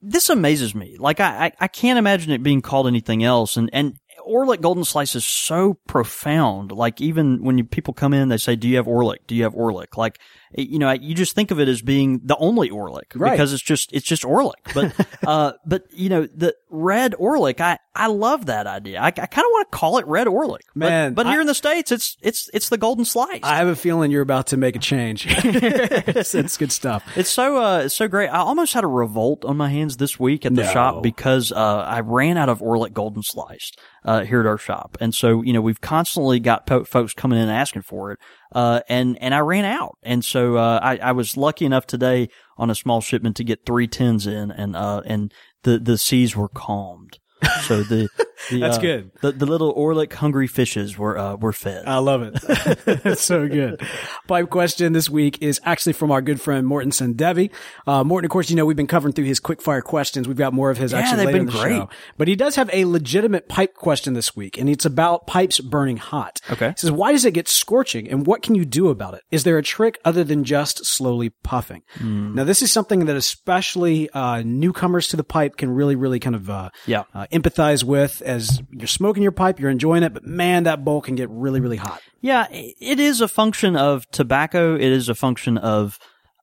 [0.02, 0.96] this amazes me.
[0.98, 3.56] Like I, I, I can't imagine it being called anything else.
[3.56, 3.94] And and
[4.26, 6.72] Orlik Golden Slice is so profound.
[6.72, 9.26] Like even when you, people come in, they say, "Do you have Orlik?
[9.26, 10.18] Do you have Orlik?" Like
[10.54, 13.32] you know, you just think of it as being the only Orlik Right.
[13.32, 14.52] because it's just it's just Orlik.
[14.74, 19.00] But uh, but you know, the red Orlik, I I love that idea.
[19.00, 20.60] I, I kind of want to call it Red Orlik.
[20.74, 23.40] But- Man, but, here I- in the states, it's it's it's the Golden Slice.
[23.42, 25.26] I have a feeling you're about to make a change.
[25.28, 27.02] it's, it's good stuff.
[27.16, 28.28] It's so uh, it's so great.
[28.28, 30.72] I almost had a revolt on my hands this week at the No.
[30.72, 31.56] shop because uh,
[31.88, 35.52] I ran out of Orlik Golden Sliced uh, here at our shop, and so you
[35.52, 38.18] know we've constantly got po- folks coming in asking for it,
[38.52, 42.28] uh, and and I ran out, and so uh, I, I was lucky enough today
[42.56, 45.32] on a small shipment to get three tins in, and uh, and
[45.62, 47.18] the the seas were calmed.
[47.62, 48.08] So the,
[48.50, 49.10] the That's uh, good.
[49.22, 51.84] The, the little Orlik hungry fishes were uh, were fed.
[51.86, 52.34] I love it.
[53.04, 53.80] it's so good.
[54.28, 57.50] Pipe question this week is actually from our good friend Morton Sendevi.
[57.86, 60.28] Uh, Morton, of course, you know, we've been covering through his quick fire questions.
[60.28, 61.76] We've got more of his Yeah, actually they've later been in the great.
[61.76, 61.88] show.
[62.18, 65.96] But he does have a legitimate pipe question this week, and it's about pipes burning
[65.96, 66.40] hot.
[66.50, 66.68] Okay.
[66.70, 69.22] He says, why does it get scorching and what can you do about it?
[69.30, 71.82] Is there a trick other than just slowly puffing?
[71.98, 72.34] Hmm.
[72.34, 76.36] Now, this is something that especially, uh, newcomers to the pipe can really, really kind
[76.36, 77.04] of, uh, Yeah.
[77.14, 81.00] uh, empathize with as you're smoking your pipe, you're enjoying it, but man, that bowl
[81.00, 82.02] can get really, really hot.
[82.20, 84.74] Yeah, it is a function of tobacco.
[84.74, 85.98] It is a function of,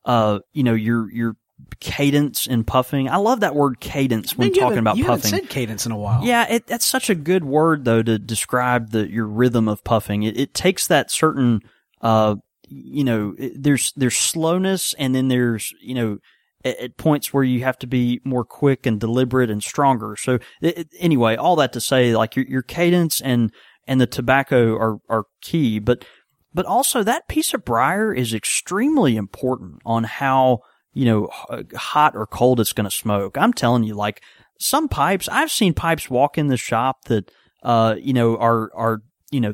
[0.06, 1.36] uh, you know, your your
[1.80, 3.10] cadence in puffing.
[3.10, 5.40] I love that word cadence when talking about you haven't puffing.
[5.42, 6.24] said cadence in a while.
[6.24, 10.24] Yeah, it, that's such a good word though to describe the your rhythm of puffing.
[10.24, 11.62] It, it takes that certain,
[12.02, 12.36] uh,
[12.68, 16.18] you know, it, there's there's slowness, and then there's you know,
[16.64, 20.16] at, at points where you have to be more quick and deliberate and stronger.
[20.18, 23.52] So it, anyway, all that to say, like your your cadence and
[23.88, 26.06] and the tobacco are are key, but
[26.54, 30.60] but also that piece of briar is extremely important on how
[30.94, 31.30] you know
[31.76, 33.38] hot or cold it's going to smoke.
[33.38, 34.22] I'm telling you, like
[34.60, 37.32] some pipes, I've seen pipes walk in the shop that
[37.64, 39.00] uh you know are are
[39.32, 39.54] you know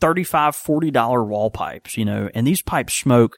[0.00, 3.36] 35 40 dollar wall pipes, you know, and these pipes smoke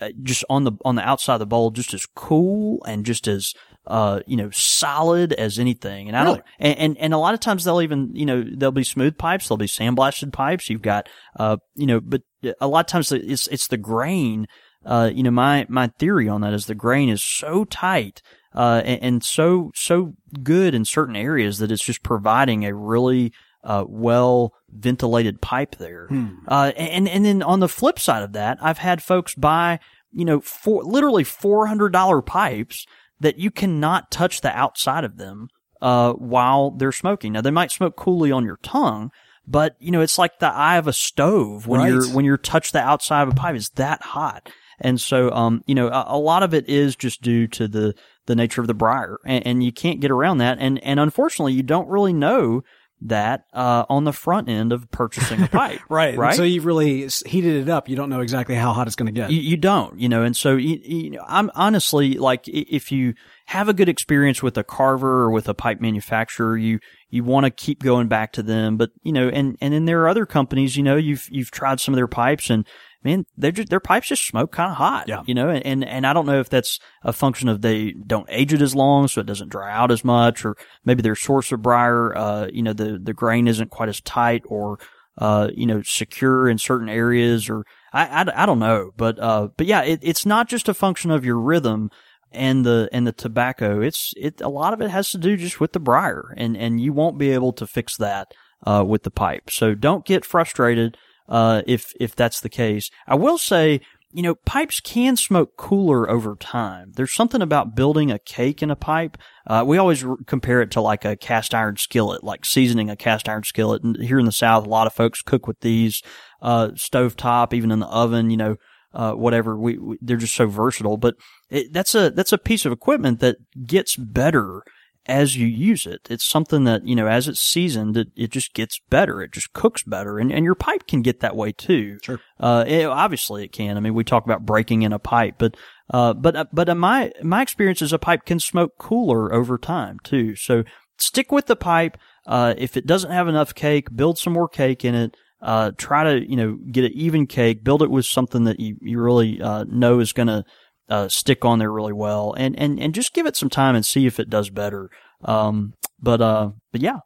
[0.00, 3.26] uh, just on the on the outside of the bowl just as cool and just
[3.28, 3.52] as
[3.88, 6.36] uh you know solid as anything and i Really?
[6.36, 9.18] don't and, and and a lot of times they'll even you know they'll be smooth
[9.18, 12.22] pipes they'll be sandblasted pipes you've got uh you know but
[12.60, 14.46] a lot of times it's it's the grain
[14.86, 18.22] uh you know my my theory on that is the grain is so tight
[18.54, 20.12] uh and, and so so
[20.44, 23.32] good in certain areas that it's just providing a really
[23.64, 26.08] uh, well ventilated pipe there.
[26.48, 29.78] Uh, and, and then on the flip side of that, I've had folks buy,
[30.10, 32.86] you know, for literally $400 pipes
[33.20, 35.48] that you cannot touch the outside of them,
[35.80, 37.32] uh, while they're smoking.
[37.32, 39.10] Now they might smoke coolly on your tongue,
[39.46, 41.88] but you know, it's like the eye of a stove when Right.
[41.92, 43.54] you're when you're touch the outside of a pipe.
[43.56, 44.48] It's that hot.
[44.80, 47.94] And so, um, you know, a, a lot of it is just due to the,
[48.26, 50.58] the nature of the briar and, and you can't get around that.
[50.60, 52.62] And, and unfortunately, you don't really know
[53.06, 55.80] that, uh, on the front end of purchasing a pipe.
[55.88, 56.16] Right.
[56.16, 56.34] Right.
[56.34, 57.88] So you've really heated it up.
[57.88, 59.30] You don't know exactly how hot it's going to get.
[59.30, 63.14] You, you don't, you know, and so you, you know, I'm honestly like, if you
[63.46, 66.78] have a good experience with a carver or with a pipe manufacturer, you
[67.10, 68.76] you want to keep going back to them.
[68.76, 71.80] But you know, and and then there are other companies, you know, you've you've tried
[71.80, 72.66] some of their pipes, and
[73.04, 75.22] man, they just their pipes just smoke kind of hot, Yeah.
[75.26, 78.26] you know, and, and and I don't know if that's a function of they don't
[78.30, 81.52] age it as long, so it doesn't dry out as much, or maybe their source
[81.52, 84.78] of briar, uh, you know, the the grain isn't quite as tight or
[85.18, 89.48] uh, you know, secure in certain areas or I, I, I don't know, but, uh,
[89.58, 91.90] but yeah, it, it's not just a function of your rhythm
[92.30, 93.82] and the, and the tobacco.
[93.82, 96.80] It's, it, a lot of it has to do just with the briar and, and
[96.80, 98.32] you won't be able to fix that,
[98.66, 99.50] uh, with the pipe.
[99.50, 100.96] So don't get frustrated,
[101.32, 102.90] uh, if, if that's the case.
[103.06, 103.80] I will say,
[104.12, 106.92] you know, pipes can smoke cooler over time.
[106.94, 109.16] There's something about building a cake in a pipe.
[109.46, 113.30] Uh, we always compare it to like a cast iron skillet, like seasoning a cast
[113.30, 113.82] iron skillet.
[113.82, 116.02] And here in the South, a lot of folks cook with these,
[116.42, 118.56] uh, stovetop, even in the oven, you know,
[118.92, 119.58] uh, whatever.
[119.58, 121.14] We, we, they're just so versatile, but
[121.48, 124.62] it, that's a, that's a piece of equipment that gets better
[125.06, 126.06] as you use it.
[126.08, 129.20] It's something that, you know, as it's seasoned, it, it just gets better.
[129.20, 130.18] It just cooks better.
[130.18, 131.98] And, and your pipe can get that way too.
[132.02, 132.20] Sure.
[132.38, 133.76] Uh, it- obviously it can.
[133.76, 135.56] I mean, we talk about breaking in a pipe, but,
[135.92, 139.98] uh, but, uh, but my, my experience is a pipe can smoke cooler over time
[140.04, 140.36] too.
[140.36, 140.62] So
[140.98, 141.98] stick with the pipe.
[142.26, 145.16] Uh, if it doesn't have enough cake, build some more cake in it.
[145.40, 148.76] Uh, try to, you know, get an even cake, build it with something that you,
[148.80, 150.44] you really, uh, know is going to,
[150.92, 153.84] uh, stick on there really well and, and, and just give it some time and
[153.84, 154.90] see if it does better.
[155.24, 156.98] Um, but, uh, but yeah,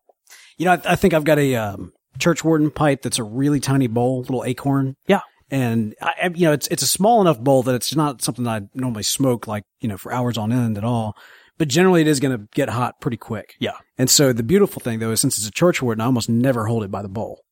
[0.58, 3.60] You know, I, I think I've got a um, church warden pipe that's a really
[3.60, 4.96] tiny bowl, little acorn.
[5.06, 5.20] Yeah.
[5.50, 8.62] And I, you know, it's it's a small enough bowl that it's not something that
[8.62, 11.14] I normally smoke like you know for hours on end at all.
[11.58, 13.54] But generally, it is going to get hot pretty quick.
[13.60, 13.78] Yeah.
[13.96, 16.66] And so the beautiful thing though is since it's a church warden, I almost never
[16.66, 17.42] hold it by the bowl.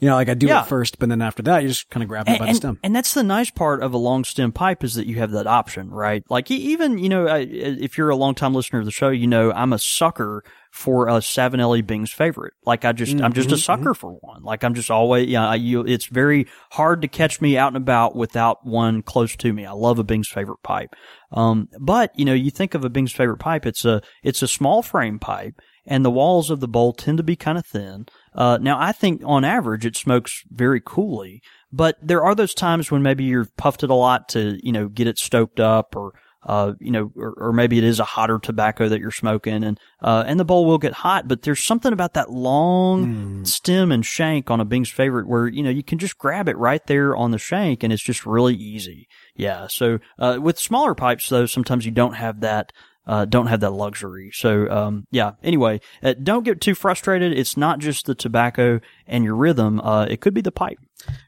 [0.00, 0.62] You know, like I do Yeah.
[0.62, 2.48] it first, but then after that, you just kind of grab it and, by the
[2.48, 2.78] and- stem.
[2.82, 5.46] and that's the nice part of a long stem pipe is that you have that
[5.46, 6.22] option, right?
[6.28, 9.28] Like even, you know, I- if you're a long time listener of the show, you
[9.28, 12.54] know, I'm a sucker for a Savinelli Bing's favorite.
[12.66, 14.42] Like I just, I'm just a sucker for one.
[14.42, 17.76] Like I'm just always, yeah, I, you, it's very hard to catch me out and
[17.76, 19.64] about without one close to me.
[19.64, 20.90] I love a Bing's favorite pipe.
[21.30, 24.48] Um, but you know, you think of a Bing's favorite pipe, it's a, it's a
[24.48, 25.54] small frame pipe
[25.86, 28.06] and the walls of the bowl tend to be kind of thin.
[28.34, 31.42] Uh, now I think on average it smokes very coolly,
[31.72, 34.88] but there are those times when maybe you've puffed it a lot to, you know,
[34.88, 36.14] get it stoked up or,
[36.46, 39.80] uh, you know, or, or maybe it is a hotter tobacco that you're smoking and,
[40.02, 44.04] uh, and the bowl will get hot, but there's something about that long stem and
[44.04, 47.16] shank on a Bing's favorite where, you know, you can just grab it right there
[47.16, 49.08] on the shank and it's just really easy.
[49.34, 49.68] Yeah.
[49.68, 52.72] So, uh, with smaller pipes though, sometimes you don't have that,
[53.06, 54.30] uh, don't have that luxury.
[54.32, 55.32] So, um, yeah.
[55.42, 57.32] Anyway, uh, don't get too frustrated.
[57.32, 59.80] It's not just the tobacco and your rhythm.
[59.80, 60.78] Uh, it could be the pipe.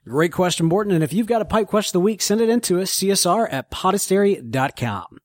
[0.07, 0.93] Great question, Morton.
[0.93, 2.99] And if you've got a pipe question of the week, send it in to us,
[2.99, 5.19] csr at podastery.com.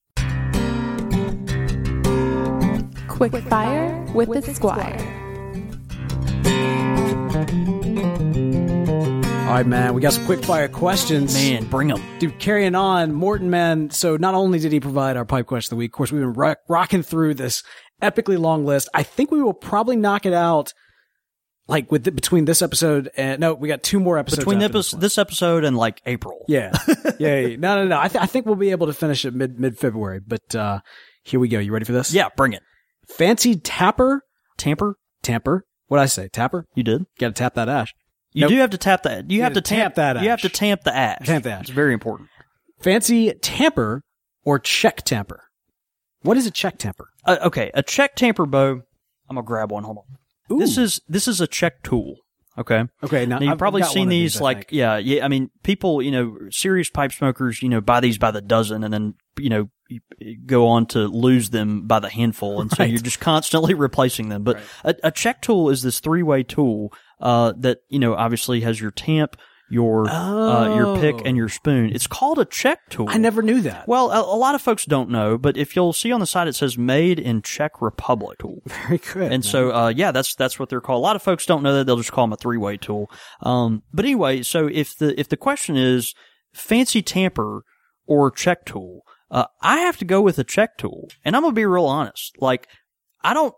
[3.08, 5.22] Quick fire with the squire.
[9.52, 11.34] All right, man, we got some quick fire questions.
[11.34, 12.02] Man, bring them.
[12.20, 13.90] Dude, carrying on, Morton, man.
[13.90, 16.22] So not only did he provide our pipe question of the week, of course, we've
[16.22, 17.62] been rock- rocking through this
[18.02, 18.88] epically long list.
[18.94, 20.74] I think we will probably knock it out,
[21.68, 24.72] like with the, between this episode and no, we got two more episodes Between this,
[24.72, 26.46] this this episode and like April.
[26.48, 26.72] Yeah,
[27.20, 27.56] yeah, yeah.
[27.58, 28.00] No, no, no.
[28.00, 30.22] I, th- I think we'll be able to finish it mid mid February.
[30.26, 30.80] But uh
[31.26, 31.60] here we go.
[31.60, 32.14] You ready for this?
[32.14, 32.64] Yeah, bring it.
[33.06, 34.22] Fancy tapper,
[34.56, 34.96] Tamper?
[35.24, 35.66] tamper.
[35.88, 36.30] What I say?
[36.30, 36.68] Tapper.
[36.74, 37.04] You did?
[37.20, 37.94] Got to tap that ash.
[38.34, 38.50] You Nope.
[38.50, 39.30] do have to tap that.
[39.30, 41.26] You have to tamp, tamp that You have to tamp the ash.
[41.26, 41.62] Tamp the ash.
[41.62, 42.30] It's very important.
[42.80, 44.04] Fancy tamper
[44.44, 45.44] or check tamper.
[46.22, 47.10] What is a check tamper?
[47.26, 48.82] Uh, okay, a check tamper bow.
[49.30, 49.84] I'm gonna grab one.
[49.84, 49.98] Hold
[50.50, 50.60] on.
[50.60, 52.16] This is this is a check tool.
[52.58, 52.84] Okay.
[53.02, 55.24] Okay, now, Now you've I've probably seen one of these, like yeah yeah.
[55.24, 58.84] I mean, people you know serious pipe smokers you know buy these by the dozen
[58.84, 60.02] and then you know you
[60.46, 64.44] go on to lose them by the handful, and so you're just constantly replacing them.
[64.44, 68.62] But a, a check tool is this three way tool uh, that you know obviously
[68.62, 69.38] has your tamp,
[69.70, 71.22] your uh, your pick, Oh.
[71.26, 71.92] and your spoon.
[71.94, 73.06] It's called a check tool.
[73.10, 73.88] I never knew that.
[73.88, 76.48] Well, a, a lot of folks don't know, but if you'll see on the side,
[76.48, 78.62] it says "Made in Czech Republic." Tool.
[78.66, 79.32] Very good.
[79.32, 81.00] And so, uh, yeah, that's that's what they're called.
[81.00, 83.10] A lot of folks don't know that; they'll just call them a three-way tool.
[83.42, 86.14] Um, but anyway, so if the if the question is
[86.54, 87.64] fancy tamper
[88.06, 91.54] or check tool, uh, I have to go with a check tool, and I'm gonna
[91.54, 92.36] be real honest.
[92.40, 92.68] Like,
[93.24, 93.54] I don't,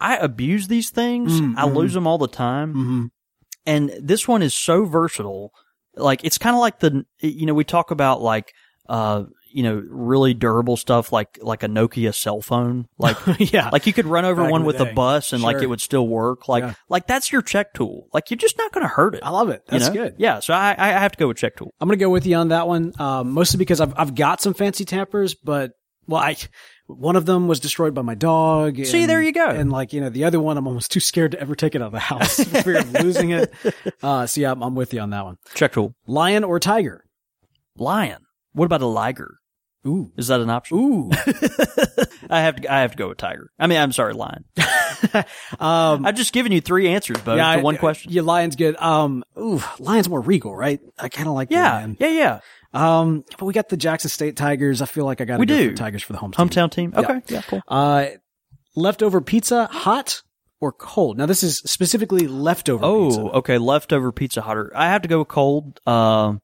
[0.00, 1.40] I abuse these things.
[1.40, 2.74] Mm, I lose them all the time.
[2.74, 3.10] Mhm.
[3.66, 5.52] and this one is so versatile.
[5.96, 8.52] Like it's kind of like the you know we talk about like
[8.88, 13.16] uh you know really durable stuff like like a Nokia cell phone like
[13.52, 13.70] yeah.
[13.70, 14.90] like you could run over Back one with day.
[14.90, 16.74] a bus and like it would still work like Yeah.
[16.90, 19.22] like that's your check tool like you're just not going to hurt it.
[19.24, 19.62] I love it.
[19.72, 19.94] you That's know?
[19.94, 20.14] good.
[20.18, 21.72] Yeah, so I I have to go with check tool.
[21.80, 24.52] I'm gonna go with you on that one, um, mostly because I've I've got some
[24.52, 25.72] fancy tampers, but
[26.06, 26.36] well, I
[26.86, 28.78] one of them was destroyed by my dog.
[28.78, 29.48] And, See, there you go.
[29.48, 31.82] And like you know, the other one, I'm almost too scared to ever take it
[31.82, 33.52] out of the house for fear of losing it.
[34.02, 35.36] Uh, so yeah, I'm, I'm with you on that one.
[35.54, 35.94] Check tool.
[36.06, 37.04] Lion or tiger?
[37.76, 38.18] Lion.
[38.52, 39.38] What about a liger?
[39.86, 40.78] Ooh, Is that an option?
[40.78, 41.10] ooh.
[42.30, 43.50] I have to I have to go with tiger.
[43.58, 44.44] I mean, I'm sorry, lion.
[45.60, 48.12] um, I've just given you three answers, Bo, yeah, to I- one question.
[48.12, 48.76] Yeah, lion's good.
[48.76, 50.80] Um, ooh, lion's more regal, right?
[50.98, 52.40] I kind of like the Yeah, yeah, yeah.
[52.72, 54.82] Um, but we got the Jackson State Tigers.
[54.82, 55.70] I feel like I got to We go do.
[55.70, 56.48] for Tigers for the home team.
[56.48, 56.92] Hometown team.
[56.94, 57.00] Yeah.
[57.00, 57.62] Okay, yeah, cool.
[57.68, 58.06] Uh,
[58.74, 60.22] leftover pizza, hot
[60.60, 61.18] or cold?
[61.18, 62.86] Now this is specifically leftover pizza.
[62.86, 63.20] Oh, pizza.
[63.38, 63.58] okay.
[63.58, 64.72] Leftover pizza hotter.
[64.74, 65.80] I have to go with cold.
[65.86, 66.40] Um,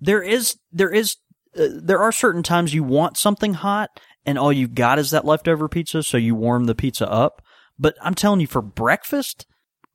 [0.00, 1.16] there is, there is,
[1.58, 3.90] uh, there are certain times you want something hot,
[4.26, 7.40] and all you've got is that leftover pizza, so you warm the pizza up.
[7.78, 9.46] But I'm telling you, for breakfast,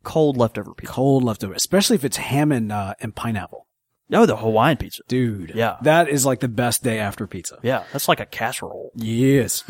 [0.03, 0.93] cold leftover pizza.
[0.93, 3.66] Cold leftover, especially if it's ham and uh, and pineapple.
[4.11, 5.01] Oh, the Hawaiian pizza.
[5.07, 5.77] Dude, Yeah.
[5.81, 7.57] that is like the best day after pizza.
[7.63, 8.91] Yeah, that's like a casserole.
[8.95, 9.63] Yes.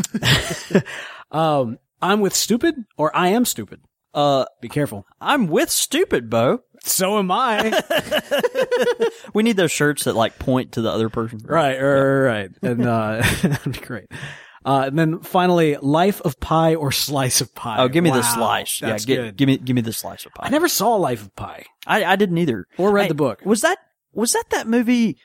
[1.31, 3.81] um, I'm with stupid or I am stupid.
[4.13, 5.05] Uh, Be careful.
[5.21, 6.61] I'm with stupid, Bo.
[6.83, 7.81] So am I.
[9.33, 11.39] We need those shirts that like point to the other person.
[11.43, 12.49] right, right, right.
[12.61, 14.05] And uh, that'd be great.
[14.65, 17.77] Uh, and then finally, life of pie or slice of pie.
[17.79, 18.79] Oh, give me the slice.
[18.79, 19.37] That's yeah, good.
[19.37, 20.47] give me give me the slice of pie.
[20.47, 21.65] I never saw Life of Pie.
[21.85, 22.65] I, I didn't either.
[22.77, 23.41] Or read the book.
[23.45, 23.77] Was that
[24.17, 25.17] was that that movie?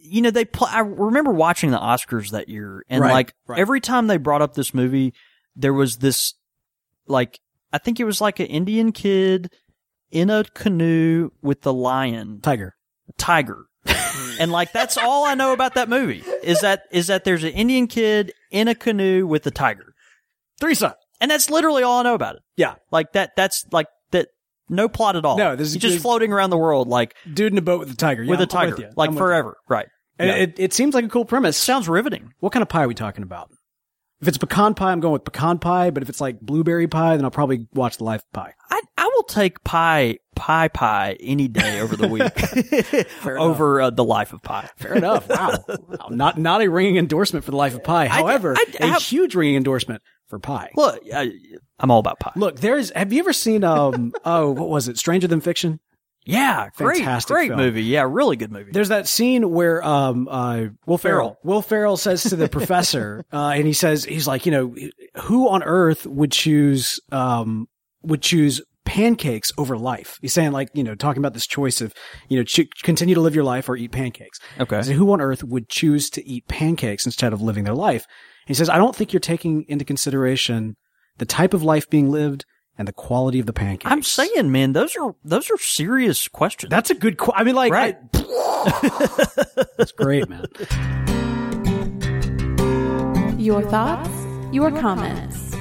[0.00, 0.44] You know, they.
[0.44, 3.58] Pl- I remember watching the Oscars that year, and Right, like right.
[3.60, 5.12] every time they brought up this movie,
[5.54, 6.34] there was this,
[7.06, 7.40] like,
[7.72, 9.52] I think it was like an Indian kid
[10.10, 12.74] in a canoe with the lion, Tiger.
[13.18, 13.66] tiger,
[14.40, 17.50] and like that's all I know about that movie is that is that there's an
[17.52, 19.94] Indian kid in a canoe with a tiger,
[20.60, 20.96] Teresa.
[21.20, 22.42] and that's literally all I know about it.
[22.56, 22.76] Yeah.
[22.90, 23.32] Like that.
[23.36, 23.88] That's like.
[24.68, 25.36] No plot at all.
[25.38, 27.90] No, this is He's just floating around the world like Dude in a boat with
[27.90, 28.22] a tiger.
[28.22, 28.92] Yeah, with a I'm- I'm tiger, you.
[28.96, 29.56] like I'm with forever.
[29.68, 29.86] Right.
[30.18, 30.36] And Yeah.
[30.36, 31.56] it, it seems like a cool premise.
[31.56, 32.32] Sounds riveting.
[32.40, 33.50] What kind of pie are we talking about?
[34.20, 35.90] If it's pecan pie, I'm going with pecan pie.
[35.90, 38.52] But if it's like blueberry pie, then I'll probably watch the life pie.
[38.70, 44.02] I I will take pie pie pie any day over the week over uh, the
[44.04, 44.68] life of pie.
[44.76, 45.28] Fair enough.
[45.38, 45.58] Wow.
[45.68, 46.08] Wow.
[46.10, 48.08] Not not a ringing endorsement for the life of pie.
[48.08, 50.70] However, I- a huge ringing endorsement for pie.
[50.74, 51.32] Look, I,
[51.78, 52.32] I'm all about pie.
[52.36, 52.90] Look, there's.
[52.90, 53.64] Have you ever seen?
[53.64, 54.12] Um.
[54.24, 54.98] oh, what was it?
[54.98, 55.80] Stranger Than Fiction.
[56.24, 57.60] yeah, great, Fantastic great film.
[57.60, 57.82] movie.
[57.84, 58.70] Yeah, really good movie.
[58.72, 61.38] There's that scene where um uh Will Ferrell.
[61.44, 64.74] Will Ferrell says to the professor uh and he says he's like you know
[65.22, 67.66] who on earth would choose um
[68.02, 71.92] would choose pancakes over life he's saying like you know talking about this choice of
[72.28, 74.80] you know ch- continue to live your life or eat pancakes Okay.
[74.82, 78.06] Said, who on earth would choose to eat pancakes instead of living their life
[78.46, 80.76] he says I don't think you're taking into consideration
[81.18, 82.44] the type of life being lived
[82.76, 86.70] and the quality of the pancakes I'm saying, man, those are those are serious questions.
[86.70, 87.96] that's a good qu- I mean like Right.
[88.14, 90.46] I- that's great man
[93.38, 94.10] Your thoughts,
[94.52, 95.54] your comments,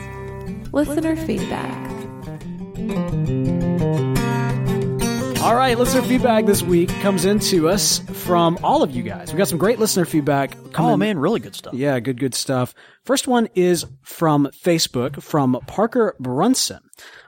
[0.74, 1.88] listener feedback.
[5.43, 9.31] All right, listener feedback this week comes into us from all of you guys.
[9.31, 10.51] We got some great listener feedback.
[10.73, 11.73] Coming, oh man, really good stuff.
[11.73, 12.73] yeah, good, good stuff.
[13.05, 16.79] First one is from Facebook from Parker Brunson.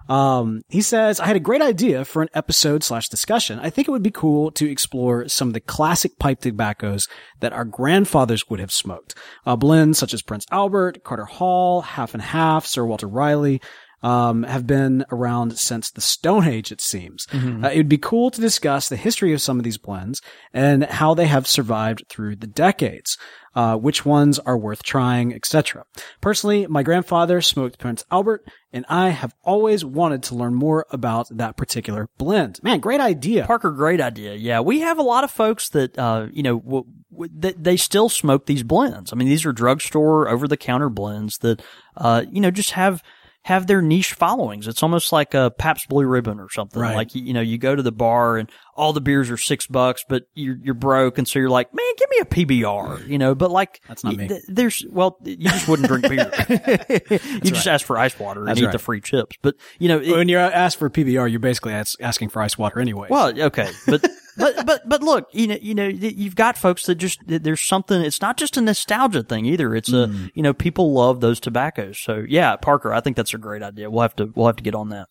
[0.09, 3.59] Um, he says, I had a great idea for an episode slash discussion.
[3.59, 7.07] I think it would be cool to explore some of the classic pipe tobaccos
[7.39, 9.15] that our grandfathers would have smoked.
[9.45, 13.61] Uh, blends such as Prince Albert, Carter Hall, Half and Half, Sir Walter Raleigh,
[14.01, 17.27] um, have been around since the Stone Age, it seems.
[17.33, 20.21] Uh, it would be cool to discuss the history of some of these blends
[20.53, 23.17] and how they have survived through the decades,
[23.55, 25.83] uh, which ones are worth trying, etc.
[26.21, 31.27] Personally, my grandfather smoked Prince Albert, and I have always wanted to learn more about
[31.31, 32.61] that particular blend.
[32.63, 33.45] Man, great idea.
[33.45, 34.35] Parker, great idea.
[34.35, 37.75] Yeah, we have a lot of folks that uh, you know w- w- that they
[37.75, 39.11] still smoke these blends.
[39.11, 41.61] I mean, these are drugstore over the counter blends that
[41.97, 43.03] uh, you know just have
[43.43, 44.67] have their niche followings.
[44.67, 46.81] It's almost like a Pabst Blue Ribbon or something.
[46.81, 46.95] Right.
[46.95, 49.65] Like you, you know, you go to the bar and all the beers are six
[49.65, 53.07] bucks, but you're you're broke, and so you're like, man, give me a PBR.
[53.07, 54.27] You know, but like That's not me.
[54.27, 56.85] th- there's well, you just wouldn't drink beer.
[57.09, 58.71] you just ask for ice water and That's eat right.
[58.71, 59.37] the free chips.
[59.41, 62.57] But you know, it- when you're asked for PBR, you're basically as- asking for ice
[62.57, 63.07] water anyway.
[63.09, 64.05] well, okay, but
[64.39, 68.01] but but but look, you know, you know, you've got folks that just there's something.
[68.01, 69.75] It's not just a nostalgia thing either.
[69.75, 71.99] It's a you know, people love those tobaccos.
[71.99, 73.89] So yeah, Parker, I think that's a great idea.
[73.89, 75.09] We'll have to we'll have to get on that.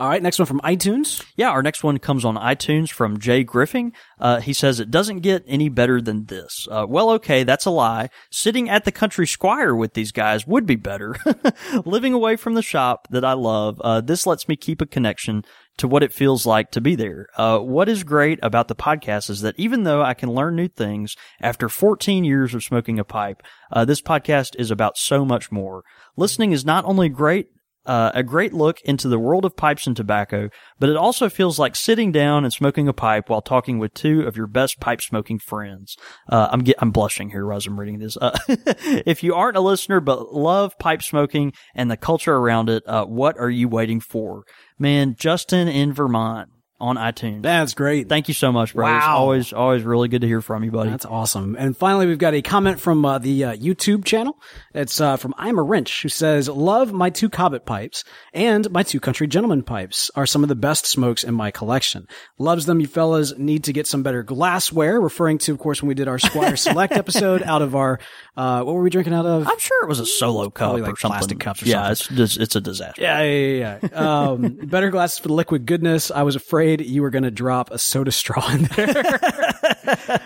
[0.00, 1.24] All right, next one from iTunes.
[1.36, 3.92] Yeah, our next one comes on iTunes from Jay Griffin.
[4.20, 6.68] Uh, he says it doesn't get any better than this.
[6.70, 8.08] Uh, well, okay, that's a lie.
[8.30, 11.16] Sitting at the country squire with these guys would be better.
[11.84, 15.42] Living away from the shop that I love, uh, this lets me keep a connection
[15.78, 17.26] to what it feels like to be there.
[17.36, 20.68] Uh, what is great about the podcast is that even though I can learn new
[20.68, 25.50] things after 14 years of smoking a pipe, uh, this podcast is about so much
[25.50, 25.84] more.
[26.16, 27.48] Listening is not only great,
[27.88, 31.58] uh, a great look into the world of pipes and tobacco, but it also feels
[31.58, 35.00] like sitting down and smoking a pipe while talking with two of your best pipe
[35.00, 35.96] smoking friends.
[36.28, 38.16] Uh, I'm get, I'm blushing here as I'm reading this.
[38.16, 42.82] Uh, if you aren't a listener but love pipe smoking and the culture around it,
[42.86, 44.44] uh, what are you waiting for?
[44.78, 46.50] Man, Justin in Vermont
[46.80, 47.42] on iTunes.
[47.42, 48.08] That's great.
[48.08, 48.96] Thank you so much, bro.
[48.96, 50.90] It's always, always really good to hear from you, buddy.
[50.90, 51.56] That's awesome.
[51.58, 54.40] And finally, we've got a comment from uh, the uh, YouTube channel.
[54.74, 58.84] It's uh, from I'm a Wrench, who says, "Love my two Cobbett pipes and my
[58.84, 62.06] two Country Gentleman pipes are some of the best smokes in my collection.
[62.38, 62.80] Loves them.
[62.80, 66.06] You fellas need to get some better glassware." Referring to, of course, when we did
[66.06, 67.98] our Squire Select episode out of our
[68.36, 69.48] uh, what were we drinking out of?
[69.48, 71.16] I'm sure it was a solo cup Probably or like something.
[71.16, 73.02] plastic cups or yeah, it's just, it's a disaster.
[73.02, 73.88] Yeah, yeah, yeah.
[73.90, 74.28] yeah.
[74.28, 76.12] Um, better glasses for the liquid goodness.
[76.12, 79.20] I was afraid you were going to drop a soda straw in there.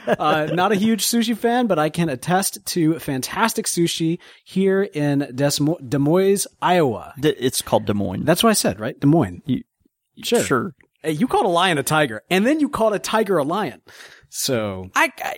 [0.18, 5.30] uh, not a huge sushi fan, but I can attest to fantastic sushi here in
[5.34, 7.14] Des, Mo- Des Moines, Iowa.
[7.18, 8.24] D- It's called Des Moines.
[8.24, 8.98] That's what I said, right?
[8.98, 9.42] Des Moines.
[10.22, 10.42] Sure.
[10.42, 10.74] Sure.
[11.02, 13.80] Hey, you called a lion a tiger, and then you called a tiger a lion.
[14.28, 15.36] So I, I,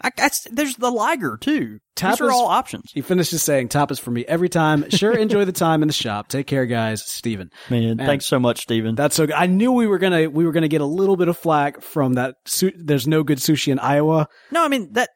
[0.00, 1.78] I, I there's the Liger too.
[1.96, 2.84] Tap These are is- all options.
[2.94, 5.94] he finishes saying, "Top is for me every time." Sure, enjoy the time in the
[5.94, 6.28] shop.
[6.28, 7.02] Take care, guys.
[7.04, 7.50] Steven.
[7.68, 8.06] Man, Man.
[8.06, 8.94] thanks so much, Steven.
[8.94, 9.34] That's so good.
[9.34, 12.12] I knew we were gonna we were gonna get a little bit of flack from
[12.14, 12.36] that.
[12.46, 14.28] Su- There's no good sushi in Iowa.
[14.52, 15.10] no, I mean that.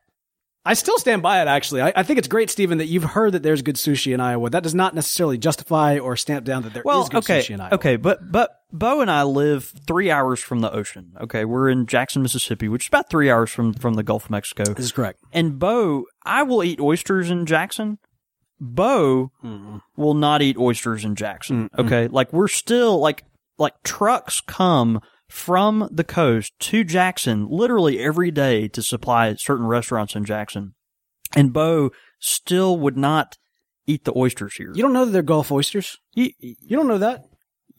[0.65, 1.49] I still stand by it.
[1.49, 4.21] Actually, I, I think it's great, Stephen, that you've heard that there's good sushi in
[4.21, 4.49] Iowa.
[4.49, 7.51] That does not necessarily justify or stamp down that there is Well, good okay, sushi
[7.55, 7.75] in Iowa.
[7.75, 11.15] okay, but but Bo and I live three hours from the ocean.
[11.21, 14.31] Okay, we're in Jackson, Mississippi, which is about three hours from from the Gulf of
[14.31, 14.63] Mexico.
[14.65, 15.19] this is correct.
[15.33, 17.99] And Bo, I will eat oysters in Jackson.
[18.61, 19.33] Bo
[19.97, 21.69] will not eat oysters in Jackson.
[21.77, 23.25] Okay, like we're still like
[23.59, 25.01] like trucks come
[25.33, 30.74] from the coast to Jackson literally every day to supply certain restaurants in Jackson,
[31.35, 33.39] and Bo still would not
[33.87, 34.70] eat the oysters here.
[34.74, 35.99] You don't know that they're Gulf oysters.
[36.12, 37.24] You- You don't know that.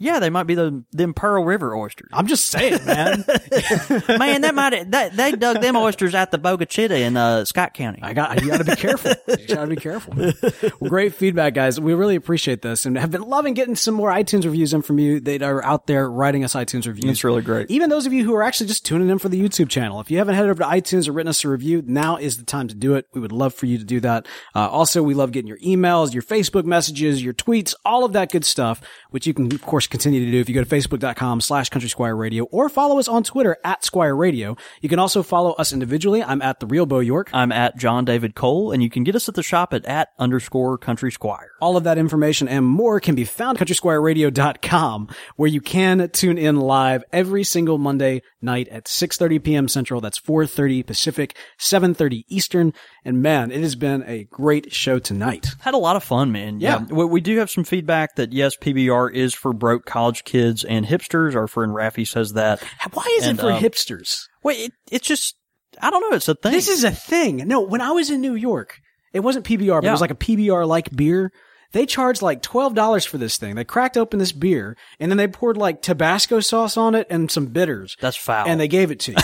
[0.04, 2.10] Yeah, they might be the them Pearl River oysters.
[2.12, 3.24] I'm just saying, man.
[4.20, 7.74] Man, that might that they dug them oysters out the Bogue Chitto in uh, Scott
[7.74, 8.00] County.
[8.04, 8.42] I got.
[8.42, 9.14] You got to be careful.
[9.28, 10.14] You got to be careful.
[10.16, 11.80] Well, great feedback, guys.
[11.80, 15.00] We really appreciate this, and have been loving getting some more iTunes reviews in from
[15.00, 17.10] you that are out there writing us iTunes reviews.
[17.10, 17.72] It's really great.
[17.72, 20.12] Even those of you who are actually just tuning in for the YouTube channel, if
[20.12, 22.68] you haven't headed over to iTunes or written us a review, now is the time
[22.68, 23.08] to do it.
[23.14, 24.28] We would love for you to do that.
[24.54, 28.32] Uh, also, we love getting your emails, your Facebook messages, your tweets, all of that
[28.32, 28.82] good stuff,
[29.12, 31.88] which you can, of course, continue to do if you go to facebook.com slash country
[31.88, 34.58] squire radio or follow us on Twitter at squire radio.
[34.82, 36.24] You can also follow us individually.
[36.24, 37.30] I'm at the real Bo York.
[37.32, 40.10] I'm at John David Cole, and you can get us at the shop at at
[40.18, 41.52] underscore Country Squire.
[41.62, 46.40] All of that information and more can be found at countrysquireradio.com where you can tune
[46.40, 49.68] in live every single Monday night at 6:30 p.m.
[49.68, 50.02] Central.
[50.02, 52.74] That's 4:30 Pacific, 7:30 Eastern.
[53.06, 55.48] And man, it has been a great show tonight.
[55.60, 56.60] Had a lot of fun, man.
[56.62, 56.84] Yeah.
[56.84, 60.86] We, we do have some feedback that yes, PBR is for broke college kids and
[60.86, 61.36] hipsters.
[61.36, 62.64] Our friend Raffy says that.
[62.94, 64.22] Why is And, it for um, hipsters?
[64.44, 65.36] Wait, it, it's just
[65.82, 66.16] I don't know.
[66.16, 66.52] It's a thing.
[66.54, 67.38] This is a thing.
[67.48, 68.78] No, when I was in New York,
[69.12, 71.32] it wasn't PBR, but it was like a PBR like beer.
[71.74, 73.56] They charged like $12 for this thing.
[73.56, 77.32] They cracked open this beer and then they poured like Tabasco sauce on it and
[77.32, 77.98] some bitters.
[78.00, 78.48] that's foul.
[78.48, 79.18] and they gave it to you.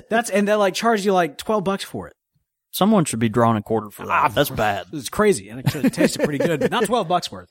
[0.08, 2.14] That's and they like charged you like twelve bucks for it.
[2.72, 4.34] Someone should be drawn a quarter for that.
[4.34, 4.86] That's bad.
[4.92, 7.50] It's crazy, and it, it tasted pretty good, but not twelve bucks worth.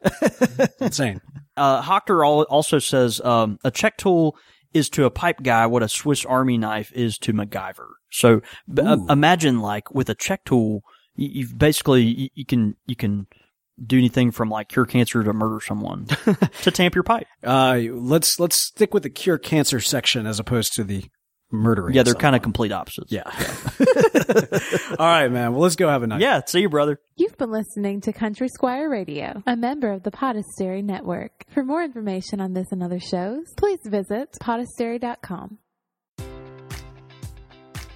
[0.81, 1.21] Insane.
[1.55, 4.35] Uh, Hochter also says um, a check tool
[4.73, 7.87] is to a pipe guy what a Swiss Army knife is to MacGyver.
[8.11, 8.41] So
[8.73, 10.81] b- uh, imagine like with a check tool,
[11.15, 13.27] you, you've basically you, you can you can
[13.85, 16.05] do anything from like cure cancer to murder someone
[16.61, 17.27] to tamp your pipe.
[17.43, 21.05] Uh, let's let's stick with the cure cancer section as opposed to the
[21.51, 21.93] murdering.
[21.95, 23.11] Yeah, they're kind of complete opposites.
[23.11, 23.23] Yeah.
[24.99, 25.53] All right, man.
[25.53, 26.21] Well, let's go have a night.
[26.21, 26.41] Yeah.
[26.45, 26.99] See you, brother.
[27.15, 31.31] You've been listening to Country Squire Radio, a member of the Podastery Network.
[31.53, 35.57] For more information on this and other shows, please visit podastery.com.